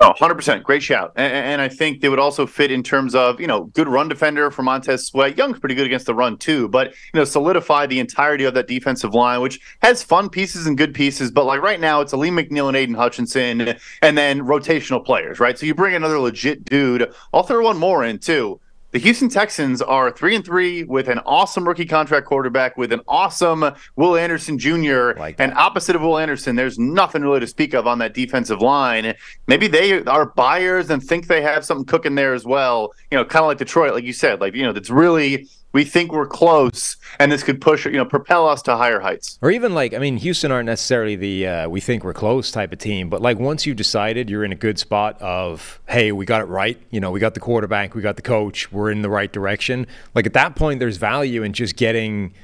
Oh, 0.00 0.12
100%. 0.20 0.62
Great 0.62 0.82
shout. 0.82 1.12
And, 1.16 1.32
and, 1.32 1.60
I 1.60 1.68
think 1.68 2.00
they 2.00 2.08
would 2.08 2.20
also 2.20 2.46
fit 2.46 2.70
in 2.70 2.84
terms 2.84 3.16
of, 3.16 3.40
you 3.40 3.48
know, 3.48 3.64
good 3.64 3.88
run 3.88 4.08
defender 4.08 4.48
for 4.52 4.62
Montez 4.62 5.04
Sweat. 5.04 5.36
Young's 5.36 5.58
pretty 5.58 5.74
good 5.74 5.86
against 5.86 6.06
the 6.06 6.14
run, 6.14 6.36
too. 6.36 6.68
But, 6.68 6.88
you 7.12 7.18
know, 7.18 7.24
solidify 7.24 7.86
the 7.86 7.98
entirety 7.98 8.44
of 8.44 8.54
that 8.54 8.68
defensive 8.68 9.12
line, 9.12 9.40
which 9.40 9.58
has 9.82 10.04
fun 10.04 10.28
pieces 10.28 10.68
and 10.68 10.78
good 10.78 10.94
pieces. 10.94 11.32
But, 11.32 11.46
like, 11.46 11.62
right 11.62 11.80
now, 11.80 12.00
it's 12.00 12.12
Alim 12.12 12.36
McNeill 12.36 12.68
and 12.68 12.76
Aidan 12.76 12.94
Hutchinson 12.94 13.74
and 14.02 14.16
then 14.16 14.42
rotational 14.42 15.04
players, 15.04 15.40
right? 15.40 15.58
So 15.58 15.66
you 15.66 15.74
bring 15.74 15.96
another 15.96 16.20
legit 16.20 16.64
dude. 16.64 17.12
I'll 17.32 17.42
throw 17.42 17.64
one 17.64 17.76
more 17.76 18.04
in, 18.04 18.20
too. 18.20 18.60
The 18.90 18.98
Houston 19.00 19.28
Texans 19.28 19.82
are 19.82 20.10
three 20.10 20.34
and 20.34 20.42
three 20.42 20.82
with 20.82 21.08
an 21.08 21.18
awesome 21.26 21.68
rookie 21.68 21.84
contract 21.84 22.26
quarterback 22.26 22.78
with 22.78 22.90
an 22.90 23.02
awesome 23.06 23.74
Will 23.96 24.16
Anderson 24.16 24.58
Jr. 24.58 25.12
Like 25.18 25.36
and 25.38 25.52
opposite 25.52 25.94
of 25.94 26.00
Will 26.00 26.16
Anderson, 26.16 26.56
there's 26.56 26.78
nothing 26.78 27.20
really 27.20 27.40
to 27.40 27.46
speak 27.46 27.74
of 27.74 27.86
on 27.86 27.98
that 27.98 28.14
defensive 28.14 28.62
line. 28.62 29.14
Maybe 29.46 29.66
they 29.66 30.02
are 30.04 30.26
buyers 30.26 30.88
and 30.88 31.02
think 31.02 31.26
they 31.26 31.42
have 31.42 31.66
something 31.66 31.84
cooking 31.84 32.14
there 32.14 32.32
as 32.32 32.46
well. 32.46 32.94
You 33.10 33.18
know, 33.18 33.26
kind 33.26 33.42
of 33.42 33.48
like 33.48 33.58
Detroit, 33.58 33.92
like 33.92 34.04
you 34.04 34.14
said, 34.14 34.40
like 34.40 34.54
you 34.54 34.62
know, 34.62 34.72
that's 34.72 34.88
really 34.88 35.46
we 35.78 35.84
think 35.84 36.10
we're 36.10 36.26
close 36.26 36.96
and 37.20 37.30
this 37.30 37.44
could 37.44 37.60
push 37.60 37.86
you 37.86 37.92
know 37.92 38.04
propel 38.04 38.48
us 38.48 38.62
to 38.62 38.76
higher 38.76 38.98
heights. 38.98 39.38
Or 39.40 39.52
even 39.52 39.74
like 39.74 39.94
i 39.94 39.98
mean 39.98 40.16
houston 40.16 40.50
aren't 40.50 40.66
necessarily 40.66 41.14
the 41.14 41.46
uh, 41.46 41.68
we 41.68 41.80
think 41.80 42.02
we're 42.02 42.12
close 42.12 42.50
type 42.50 42.72
of 42.72 42.80
team 42.80 43.08
but 43.08 43.22
like 43.22 43.38
once 43.38 43.64
you 43.64 43.74
decided 43.74 44.28
you're 44.28 44.42
in 44.42 44.50
a 44.50 44.56
good 44.56 44.80
spot 44.80 45.22
of 45.22 45.80
hey 45.88 46.10
we 46.10 46.26
got 46.26 46.40
it 46.40 46.46
right 46.46 46.82
you 46.90 46.98
know 46.98 47.12
we 47.12 47.20
got 47.20 47.34
the 47.34 47.40
quarterback 47.40 47.94
we 47.94 48.02
got 48.02 48.16
the 48.16 48.22
coach 48.22 48.72
we're 48.72 48.90
in 48.90 49.02
the 49.02 49.08
right 49.08 49.32
direction 49.32 49.86
like 50.16 50.26
at 50.26 50.32
that 50.32 50.56
point 50.56 50.80
there's 50.80 50.96
value 50.96 51.44
in 51.44 51.52
just 51.52 51.76
getting 51.76 52.34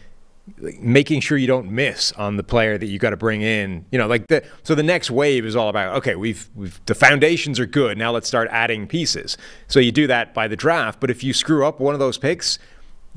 making 0.78 1.20
sure 1.20 1.36
you 1.36 1.48
don't 1.48 1.70
miss 1.70 2.12
on 2.12 2.36
the 2.36 2.44
player 2.44 2.78
that 2.78 2.86
you 2.86 3.00
got 3.00 3.10
to 3.10 3.16
bring 3.16 3.40
in 3.42 3.84
you 3.90 3.98
know 3.98 4.06
like 4.06 4.28
the 4.28 4.44
so 4.62 4.76
the 4.76 4.82
next 4.82 5.10
wave 5.10 5.44
is 5.44 5.56
all 5.56 5.68
about 5.70 5.96
okay 5.96 6.14
we've 6.14 6.48
we've 6.54 6.80
the 6.86 6.94
foundations 6.94 7.58
are 7.58 7.66
good 7.66 7.98
now 7.98 8.12
let's 8.12 8.28
start 8.28 8.46
adding 8.52 8.86
pieces. 8.86 9.36
So 9.66 9.80
you 9.80 9.90
do 9.90 10.06
that 10.06 10.34
by 10.34 10.46
the 10.46 10.54
draft 10.54 11.00
but 11.00 11.10
if 11.10 11.24
you 11.24 11.32
screw 11.32 11.66
up 11.66 11.80
one 11.80 11.94
of 11.94 11.98
those 11.98 12.16
picks 12.16 12.60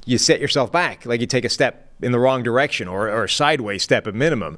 you 0.08 0.18
set 0.18 0.40
yourself 0.40 0.72
back, 0.72 1.06
like 1.06 1.20
you 1.20 1.28
take 1.28 1.46
a 1.46 1.50
step 1.50 1.92
in 2.02 2.14
the 2.14 2.20
wrong 2.20 2.42
direction 2.42 2.88
or, 2.88 3.10
or 3.10 3.26
a 3.26 3.30
sideways 3.30 3.84
step 3.84 4.08
at 4.08 4.16
minimum. 4.16 4.58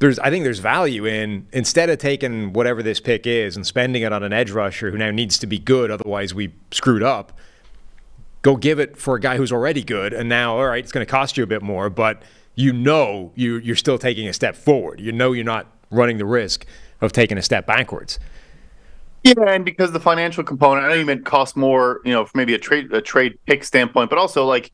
There's, 0.00 0.18
I 0.18 0.28
think 0.30 0.44
there's 0.44 0.58
value 0.58 1.06
in 1.06 1.46
instead 1.52 1.88
of 1.88 1.98
taking 1.98 2.52
whatever 2.52 2.82
this 2.82 2.98
pick 2.98 3.26
is 3.26 3.56
and 3.56 3.66
spending 3.66 4.02
it 4.02 4.12
on 4.12 4.22
an 4.22 4.32
edge 4.32 4.50
rusher 4.50 4.90
who 4.90 4.98
now 4.98 5.10
needs 5.10 5.38
to 5.38 5.46
be 5.46 5.58
good, 5.58 5.90
otherwise 5.90 6.34
we 6.34 6.52
screwed 6.72 7.02
up. 7.02 7.32
Go 8.42 8.56
give 8.56 8.80
it 8.80 8.96
for 8.96 9.14
a 9.14 9.20
guy 9.20 9.36
who's 9.36 9.52
already 9.52 9.82
good, 9.82 10.12
and 10.12 10.28
now 10.28 10.56
all 10.56 10.66
right, 10.66 10.82
it's 10.82 10.92
going 10.92 11.04
to 11.04 11.10
cost 11.10 11.36
you 11.36 11.44
a 11.44 11.48
bit 11.48 11.62
more, 11.62 11.90
but 11.90 12.22
you 12.54 12.72
know 12.72 13.32
you 13.36 13.56
you're 13.58 13.76
still 13.76 13.98
taking 13.98 14.28
a 14.28 14.32
step 14.32 14.56
forward. 14.56 15.00
You 15.00 15.12
know 15.12 15.32
you're 15.32 15.44
not 15.44 15.66
running 15.90 16.18
the 16.18 16.24
risk 16.24 16.66
of 17.00 17.12
taking 17.12 17.38
a 17.38 17.42
step 17.42 17.66
backwards. 17.66 18.18
Yeah, 19.28 19.52
and 19.52 19.62
because 19.62 19.92
the 19.92 20.00
financial 20.00 20.42
component, 20.42 20.86
I 20.86 20.88
know 20.88 20.94
you 20.94 21.04
meant 21.04 21.26
cost 21.26 21.54
more, 21.54 22.00
you 22.02 22.12
know, 22.12 22.24
from 22.24 22.38
maybe 22.38 22.54
a 22.54 22.58
trade 22.58 22.90
a 22.94 23.02
trade 23.02 23.38
pick 23.44 23.62
standpoint, 23.62 24.08
but 24.08 24.18
also 24.18 24.46
like 24.46 24.72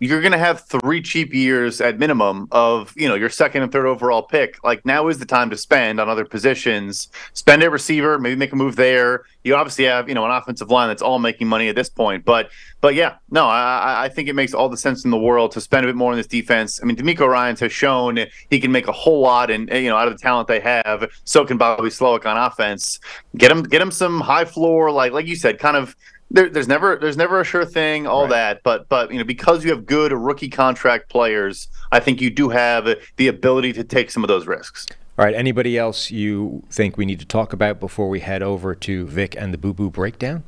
you're 0.00 0.20
going 0.20 0.32
to 0.32 0.38
have 0.38 0.60
three 0.62 1.00
cheap 1.00 1.32
years 1.32 1.80
at 1.80 1.98
minimum 1.98 2.48
of 2.50 2.92
you 2.96 3.08
know 3.08 3.14
your 3.14 3.28
second 3.28 3.62
and 3.62 3.72
third 3.72 3.86
overall 3.86 4.22
pick. 4.22 4.62
Like 4.64 4.84
now 4.84 5.08
is 5.08 5.18
the 5.18 5.26
time 5.26 5.50
to 5.50 5.56
spend 5.56 6.00
on 6.00 6.08
other 6.08 6.24
positions. 6.24 7.08
Spend 7.32 7.62
a 7.62 7.70
receiver 7.70 8.18
maybe 8.18 8.36
make 8.36 8.52
a 8.52 8.56
move 8.56 8.76
there. 8.76 9.24
You 9.44 9.54
obviously 9.54 9.84
have 9.84 10.08
you 10.08 10.14
know 10.14 10.24
an 10.24 10.30
offensive 10.30 10.70
line 10.70 10.88
that's 10.88 11.02
all 11.02 11.18
making 11.18 11.48
money 11.48 11.68
at 11.68 11.76
this 11.76 11.88
point 11.88 12.24
but 12.24 12.50
but 12.80 12.94
yeah 12.94 13.16
no 13.30 13.46
i 13.46 14.04
i 14.04 14.08
think 14.08 14.28
it 14.28 14.34
makes 14.34 14.54
all 14.54 14.68
the 14.68 14.76
sense 14.76 15.04
in 15.04 15.10
the 15.10 15.18
world 15.18 15.52
to 15.52 15.60
spend 15.60 15.84
a 15.84 15.88
bit 15.88 15.96
more 15.96 16.12
on 16.12 16.16
this 16.16 16.26
defense. 16.26 16.80
I 16.82 16.86
mean 16.86 16.96
DeMeco 16.96 17.28
Ryans 17.28 17.60
has 17.60 17.72
shown 17.72 18.18
he 18.50 18.60
can 18.60 18.72
make 18.72 18.88
a 18.88 18.92
whole 18.92 19.20
lot 19.20 19.50
and 19.50 19.68
you 19.70 19.88
know 19.88 19.96
out 19.96 20.08
of 20.08 20.14
the 20.16 20.22
talent 20.22 20.48
they 20.48 20.60
have 20.60 21.10
so 21.24 21.44
can 21.44 21.58
Bobby 21.58 21.88
Slowik 21.88 22.26
on 22.26 22.36
offense. 22.36 23.00
Get 23.36 23.50
him 23.50 23.62
get 23.62 23.80
him 23.80 23.90
some 23.90 24.20
high 24.20 24.44
floor 24.44 24.90
like 24.90 25.12
like 25.12 25.26
you 25.26 25.36
said 25.36 25.58
kind 25.58 25.76
of 25.76 25.96
there, 26.30 26.48
there's 26.48 26.68
never 26.68 26.96
there's 26.96 27.16
never 27.16 27.40
a 27.40 27.44
sure 27.44 27.64
thing, 27.64 28.06
all 28.06 28.22
right. 28.22 28.30
that. 28.30 28.62
But 28.62 28.88
but 28.88 29.12
you 29.12 29.18
know 29.18 29.24
because 29.24 29.64
you 29.64 29.70
have 29.70 29.86
good 29.86 30.12
rookie 30.12 30.48
contract 30.48 31.08
players, 31.08 31.68
I 31.92 32.00
think 32.00 32.20
you 32.20 32.30
do 32.30 32.48
have 32.48 32.88
the 33.16 33.28
ability 33.28 33.72
to 33.74 33.84
take 33.84 34.10
some 34.10 34.24
of 34.24 34.28
those 34.28 34.46
risks. 34.46 34.86
All 35.16 35.24
right. 35.24 35.34
Anybody 35.34 35.78
else 35.78 36.10
you 36.10 36.64
think 36.70 36.96
we 36.96 37.06
need 37.06 37.20
to 37.20 37.26
talk 37.26 37.52
about 37.52 37.78
before 37.78 38.08
we 38.08 38.20
head 38.20 38.42
over 38.42 38.74
to 38.74 39.06
Vic 39.06 39.36
and 39.38 39.54
the 39.54 39.58
Boo 39.58 39.72
Boo 39.72 39.90
breakdown? 39.90 40.42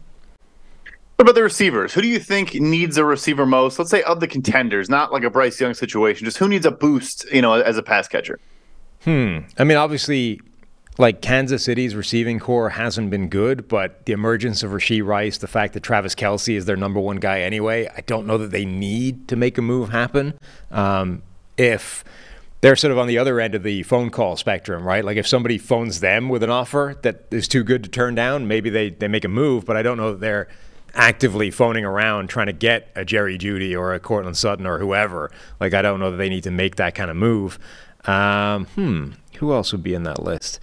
What 1.16 1.22
about 1.22 1.34
the 1.34 1.42
receivers? 1.42 1.94
Who 1.94 2.02
do 2.02 2.08
you 2.08 2.18
think 2.18 2.54
needs 2.54 2.98
a 2.98 3.04
receiver 3.04 3.46
most? 3.46 3.78
Let's 3.78 3.90
say 3.90 4.02
of 4.02 4.20
the 4.20 4.26
contenders, 4.28 4.90
not 4.90 5.12
like 5.12 5.22
a 5.22 5.30
Bryce 5.30 5.58
Young 5.58 5.72
situation. 5.72 6.26
Just 6.26 6.36
who 6.36 6.46
needs 6.46 6.66
a 6.66 6.70
boost, 6.70 7.24
you 7.32 7.40
know, 7.40 7.54
as 7.54 7.78
a 7.78 7.82
pass 7.82 8.06
catcher? 8.06 8.38
Hmm. 9.02 9.38
I 9.56 9.64
mean, 9.64 9.78
obviously, 9.78 10.40
like 10.98 11.20
Kansas 11.20 11.64
City's 11.64 11.94
receiving 11.94 12.38
corps 12.38 12.70
hasn't 12.70 13.10
been 13.10 13.28
good, 13.28 13.68
but 13.68 14.04
the 14.06 14.12
emergence 14.12 14.62
of 14.62 14.70
Rashee 14.70 15.04
Rice, 15.04 15.38
the 15.38 15.46
fact 15.46 15.74
that 15.74 15.82
Travis 15.82 16.14
Kelce 16.14 16.56
is 16.56 16.64
their 16.64 16.76
number 16.76 17.00
one 17.00 17.16
guy 17.16 17.40
anyway, 17.40 17.88
I 17.94 18.00
don't 18.02 18.26
know 18.26 18.38
that 18.38 18.50
they 18.50 18.64
need 18.64 19.28
to 19.28 19.36
make 19.36 19.58
a 19.58 19.62
move 19.62 19.90
happen. 19.90 20.38
Um, 20.70 21.22
if 21.58 22.04
they're 22.60 22.76
sort 22.76 22.92
of 22.92 22.98
on 22.98 23.06
the 23.06 23.18
other 23.18 23.40
end 23.40 23.54
of 23.54 23.62
the 23.62 23.82
phone 23.82 24.10
call 24.10 24.36
spectrum, 24.36 24.84
right? 24.84 25.04
Like 25.04 25.16
if 25.16 25.26
somebody 25.26 25.58
phones 25.58 26.00
them 26.00 26.28
with 26.28 26.42
an 26.42 26.50
offer 26.50 26.96
that 27.02 27.26
is 27.30 27.46
too 27.46 27.62
good 27.62 27.84
to 27.84 27.90
turn 27.90 28.14
down, 28.14 28.48
maybe 28.48 28.70
they, 28.70 28.90
they 28.90 29.08
make 29.08 29.24
a 29.24 29.28
move, 29.28 29.64
but 29.64 29.76
I 29.76 29.82
don't 29.82 29.98
know 29.98 30.12
that 30.12 30.20
they're 30.20 30.48
actively 30.94 31.50
phoning 31.50 31.84
around 31.84 32.28
trying 32.28 32.46
to 32.46 32.54
get 32.54 32.90
a 32.96 33.04
Jerry 33.04 33.36
Jeudy 33.36 33.78
or 33.78 33.92
a 33.92 34.00
Courtland 34.00 34.38
Sutton 34.38 34.66
or 34.66 34.78
whoever. 34.78 35.30
Like 35.60 35.74
I 35.74 35.82
don't 35.82 36.00
know 36.00 36.10
that 36.10 36.16
they 36.16 36.30
need 36.30 36.44
to 36.44 36.50
make 36.50 36.76
that 36.76 36.94
kind 36.94 37.10
of 37.10 37.16
move. 37.16 37.58
Um, 38.06 38.64
hmm, 38.66 39.10
who 39.38 39.52
else 39.52 39.72
would 39.72 39.82
be 39.82 39.94
in 39.94 40.04
that 40.04 40.22
list? 40.22 40.58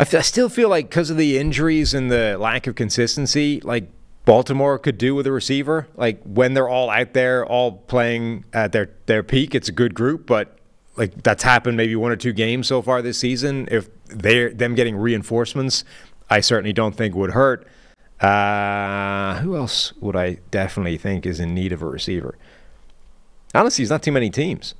I, 0.00 0.20
still 0.22 0.48
feel 0.48 0.70
like 0.70 0.88
because 0.88 1.10
of 1.10 1.18
the 1.18 1.38
injuries 1.38 1.92
and 1.92 2.10
the 2.10 2.38
lack 2.38 2.66
of 2.66 2.74
consistency, 2.74 3.60
like 3.60 3.90
Baltimore 4.24 4.78
could 4.78 4.96
do 4.96 5.14
with 5.14 5.26
a 5.26 5.32
receiver. 5.32 5.88
Like 5.94 6.22
when 6.24 6.54
they're 6.54 6.68
all 6.68 6.88
out 6.88 7.12
there, 7.12 7.44
all 7.44 7.72
playing 7.72 8.44
at 8.52 8.72
their 8.72 8.90
their 9.06 9.22
peak, 9.22 9.54
it's 9.54 9.68
a 9.68 9.72
good 9.72 9.94
group, 9.94 10.26
but 10.26 10.58
like 10.96 11.22
that's 11.22 11.42
happened 11.42 11.76
maybe 11.76 11.96
one 11.96 12.10
or 12.10 12.16
two 12.16 12.32
games 12.32 12.66
so 12.66 12.80
far 12.80 13.02
this 13.02 13.18
season. 13.18 13.68
If 13.70 13.88
they're 14.06 14.54
them 14.54 14.74
getting 14.74 14.96
reinforcements, 14.96 15.84
I 16.30 16.40
certainly 16.40 16.72
don't 16.72 16.94
think 16.94 17.14
would 17.14 17.32
hurt. 17.32 17.66
Uh, 18.20 19.40
who 19.40 19.56
else 19.56 19.92
would 20.00 20.16
I 20.16 20.38
definitely 20.50 20.96
think 20.96 21.26
is 21.26 21.40
in 21.40 21.54
need 21.54 21.72
of 21.72 21.82
a 21.82 21.86
receiver? 21.86 22.38
Honestly, 23.54 23.82
it's 23.82 23.90
not 23.90 24.02
too 24.02 24.12
many 24.12 24.30
teams. 24.30 24.74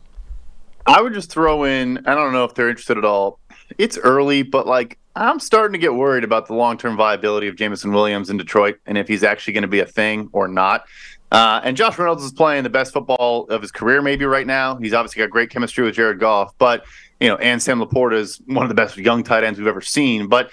I 0.86 1.02
would 1.02 1.12
just 1.12 1.30
throw 1.30 1.64
in. 1.64 1.98
I 2.06 2.14
don't 2.14 2.32
know 2.32 2.44
if 2.44 2.54
they're 2.54 2.70
interested 2.70 2.98
at 2.98 3.04
all. 3.04 3.38
It's 3.78 3.98
early, 3.98 4.42
but 4.42 4.66
like 4.66 4.98
I'm 5.16 5.40
starting 5.40 5.72
to 5.72 5.78
get 5.78 5.94
worried 5.94 6.24
about 6.24 6.46
the 6.46 6.54
long 6.54 6.78
term 6.78 6.96
viability 6.96 7.48
of 7.48 7.56
Jameson 7.56 7.92
Williams 7.92 8.30
in 8.30 8.36
Detroit 8.36 8.78
and 8.86 8.96
if 8.96 9.08
he's 9.08 9.24
actually 9.24 9.54
going 9.54 9.62
to 9.62 9.68
be 9.68 9.80
a 9.80 9.86
thing 9.86 10.28
or 10.32 10.48
not. 10.48 10.84
Uh, 11.32 11.60
and 11.62 11.76
Josh 11.76 11.98
Reynolds 11.98 12.24
is 12.24 12.32
playing 12.32 12.64
the 12.64 12.70
best 12.70 12.92
football 12.92 13.46
of 13.50 13.62
his 13.62 13.70
career, 13.70 14.02
maybe 14.02 14.24
right 14.24 14.46
now. 14.46 14.76
He's 14.76 14.92
obviously 14.92 15.20
got 15.20 15.30
great 15.30 15.50
chemistry 15.50 15.84
with 15.84 15.94
Jared 15.94 16.18
Goff, 16.18 16.54
but 16.58 16.84
you 17.20 17.28
know, 17.28 17.36
and 17.36 17.62
Sam 17.62 17.80
LaPorta 17.80 18.14
is 18.14 18.40
one 18.46 18.64
of 18.64 18.68
the 18.68 18.74
best 18.74 18.96
young 18.96 19.22
tight 19.22 19.44
ends 19.44 19.58
we've 19.58 19.68
ever 19.68 19.80
seen. 19.80 20.26
But 20.26 20.50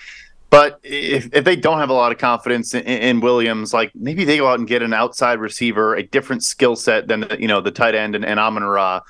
but 0.49 0.79
if, 0.83 1.29
if 1.33 1.43
they 1.43 1.55
don't 1.55 1.79
have 1.79 1.89
a 1.89 1.93
lot 1.93 2.11
of 2.11 2.19
confidence 2.19 2.73
in, 2.73 2.83
in 2.83 3.19
Williams, 3.21 3.73
like 3.73 3.91
maybe 3.95 4.23
they 4.23 4.37
go 4.37 4.47
out 4.47 4.59
and 4.59 4.67
get 4.67 4.81
an 4.81 4.93
outside 4.93 5.39
receiver, 5.39 5.95
a 5.95 6.03
different 6.03 6.43
skill 6.43 6.75
set 6.75 7.07
than 7.07 7.21
the, 7.21 7.37
you 7.39 7.47
know 7.47 7.59
the 7.59 7.71
tight 7.71 7.95
end 7.95 8.15
and, 8.15 8.23
and 8.23 8.39
Amon 8.39 8.63
Ra. 8.63 9.01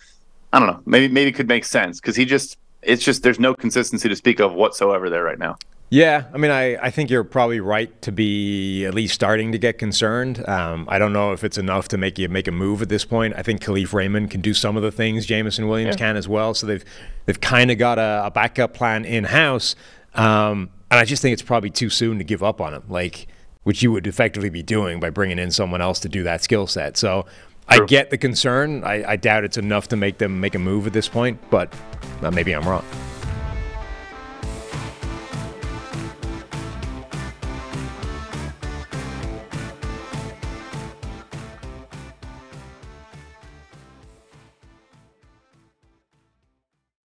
I 0.53 0.59
don't 0.59 0.67
know. 0.67 0.81
Maybe 0.85 1.09
maybe 1.09 1.29
it 1.29 1.33
could 1.33 1.47
make 1.47 1.65
sense 1.65 1.99
because 1.99 2.15
he 2.15 2.25
just 2.25 2.57
it's 2.81 3.03
just 3.03 3.23
there's 3.23 3.39
no 3.39 3.53
consistency 3.53 4.09
to 4.09 4.15
speak 4.15 4.39
of 4.39 4.53
whatsoever 4.53 5.09
there 5.09 5.23
right 5.23 5.39
now. 5.39 5.57
Yeah, 5.89 6.25
I 6.33 6.37
mean, 6.37 6.51
I, 6.51 6.75
I 6.75 6.91
think 6.91 7.09
you're 7.09 7.23
probably 7.23 7.61
right 7.61 8.01
to 8.01 8.11
be 8.11 8.85
at 8.85 8.93
least 8.93 9.13
starting 9.13 9.53
to 9.53 9.57
get 9.57 9.77
concerned. 9.77 10.47
Um, 10.47 10.85
I 10.89 10.99
don't 10.99 11.13
know 11.13 11.31
if 11.31 11.45
it's 11.45 11.57
enough 11.57 11.87
to 11.89 11.97
make 11.97 12.19
you 12.19 12.27
make 12.27 12.47
a 12.47 12.51
move 12.51 12.81
at 12.81 12.89
this 12.89 13.05
point. 13.05 13.35
I 13.37 13.41
think 13.41 13.63
Kalif 13.63 13.93
Raymond 13.93 14.29
can 14.29 14.41
do 14.41 14.53
some 14.53 14.75
of 14.75 14.83
the 14.83 14.91
things 14.91 15.25
Jameson 15.25 15.69
Williams 15.69 15.95
yeah. 15.95 16.07
can 16.07 16.17
as 16.17 16.27
well. 16.27 16.53
So 16.53 16.67
they've 16.67 16.83
they've 17.25 17.39
kind 17.39 17.71
of 17.71 17.77
got 17.77 17.99
a, 17.99 18.23
a, 18.25 18.31
backup 18.31 18.73
plan 18.73 19.05
in 19.05 19.23
house, 19.23 19.75
um, 20.13 20.71
and 20.91 20.99
I 20.99 21.05
just 21.05 21.21
think 21.21 21.31
it's 21.31 21.41
probably 21.41 21.69
too 21.69 21.89
soon 21.89 22.17
to 22.17 22.25
give 22.25 22.43
up 22.43 22.59
on 22.59 22.73
him. 22.73 22.83
Like 22.89 23.27
which 23.67 23.83
you 23.83 23.91
would 23.91 24.07
effectively 24.07 24.49
be 24.49 24.63
doing 24.63 24.97
by 24.97 25.09
bringing 25.09 25.37
in 25.37 25.51
someone 25.51 25.81
else 25.81 25.99
to 25.99 26.07
do 26.07 26.23
that 26.23 26.41
skill 26.41 26.67
set. 26.67 26.95
So 26.95 27.25
True. 27.69 27.83
I 27.83 27.87
get 27.87 28.09
the 28.09 28.17
concern. 28.17 28.83
I, 28.83 29.11
I 29.11 29.15
doubt 29.17 29.43
it's 29.43 29.57
enough 29.57 29.89
to 29.89 29.95
make 29.95 30.17
them 30.17 30.39
make 30.39 30.55
a 30.55 30.59
move 30.59 30.87
at 30.87 30.93
this 30.93 31.07
point, 31.09 31.39
but 31.49 31.73
uh, 32.21 32.31
maybe 32.31 32.53
I'm 32.53 32.67
wrong. 32.67 32.85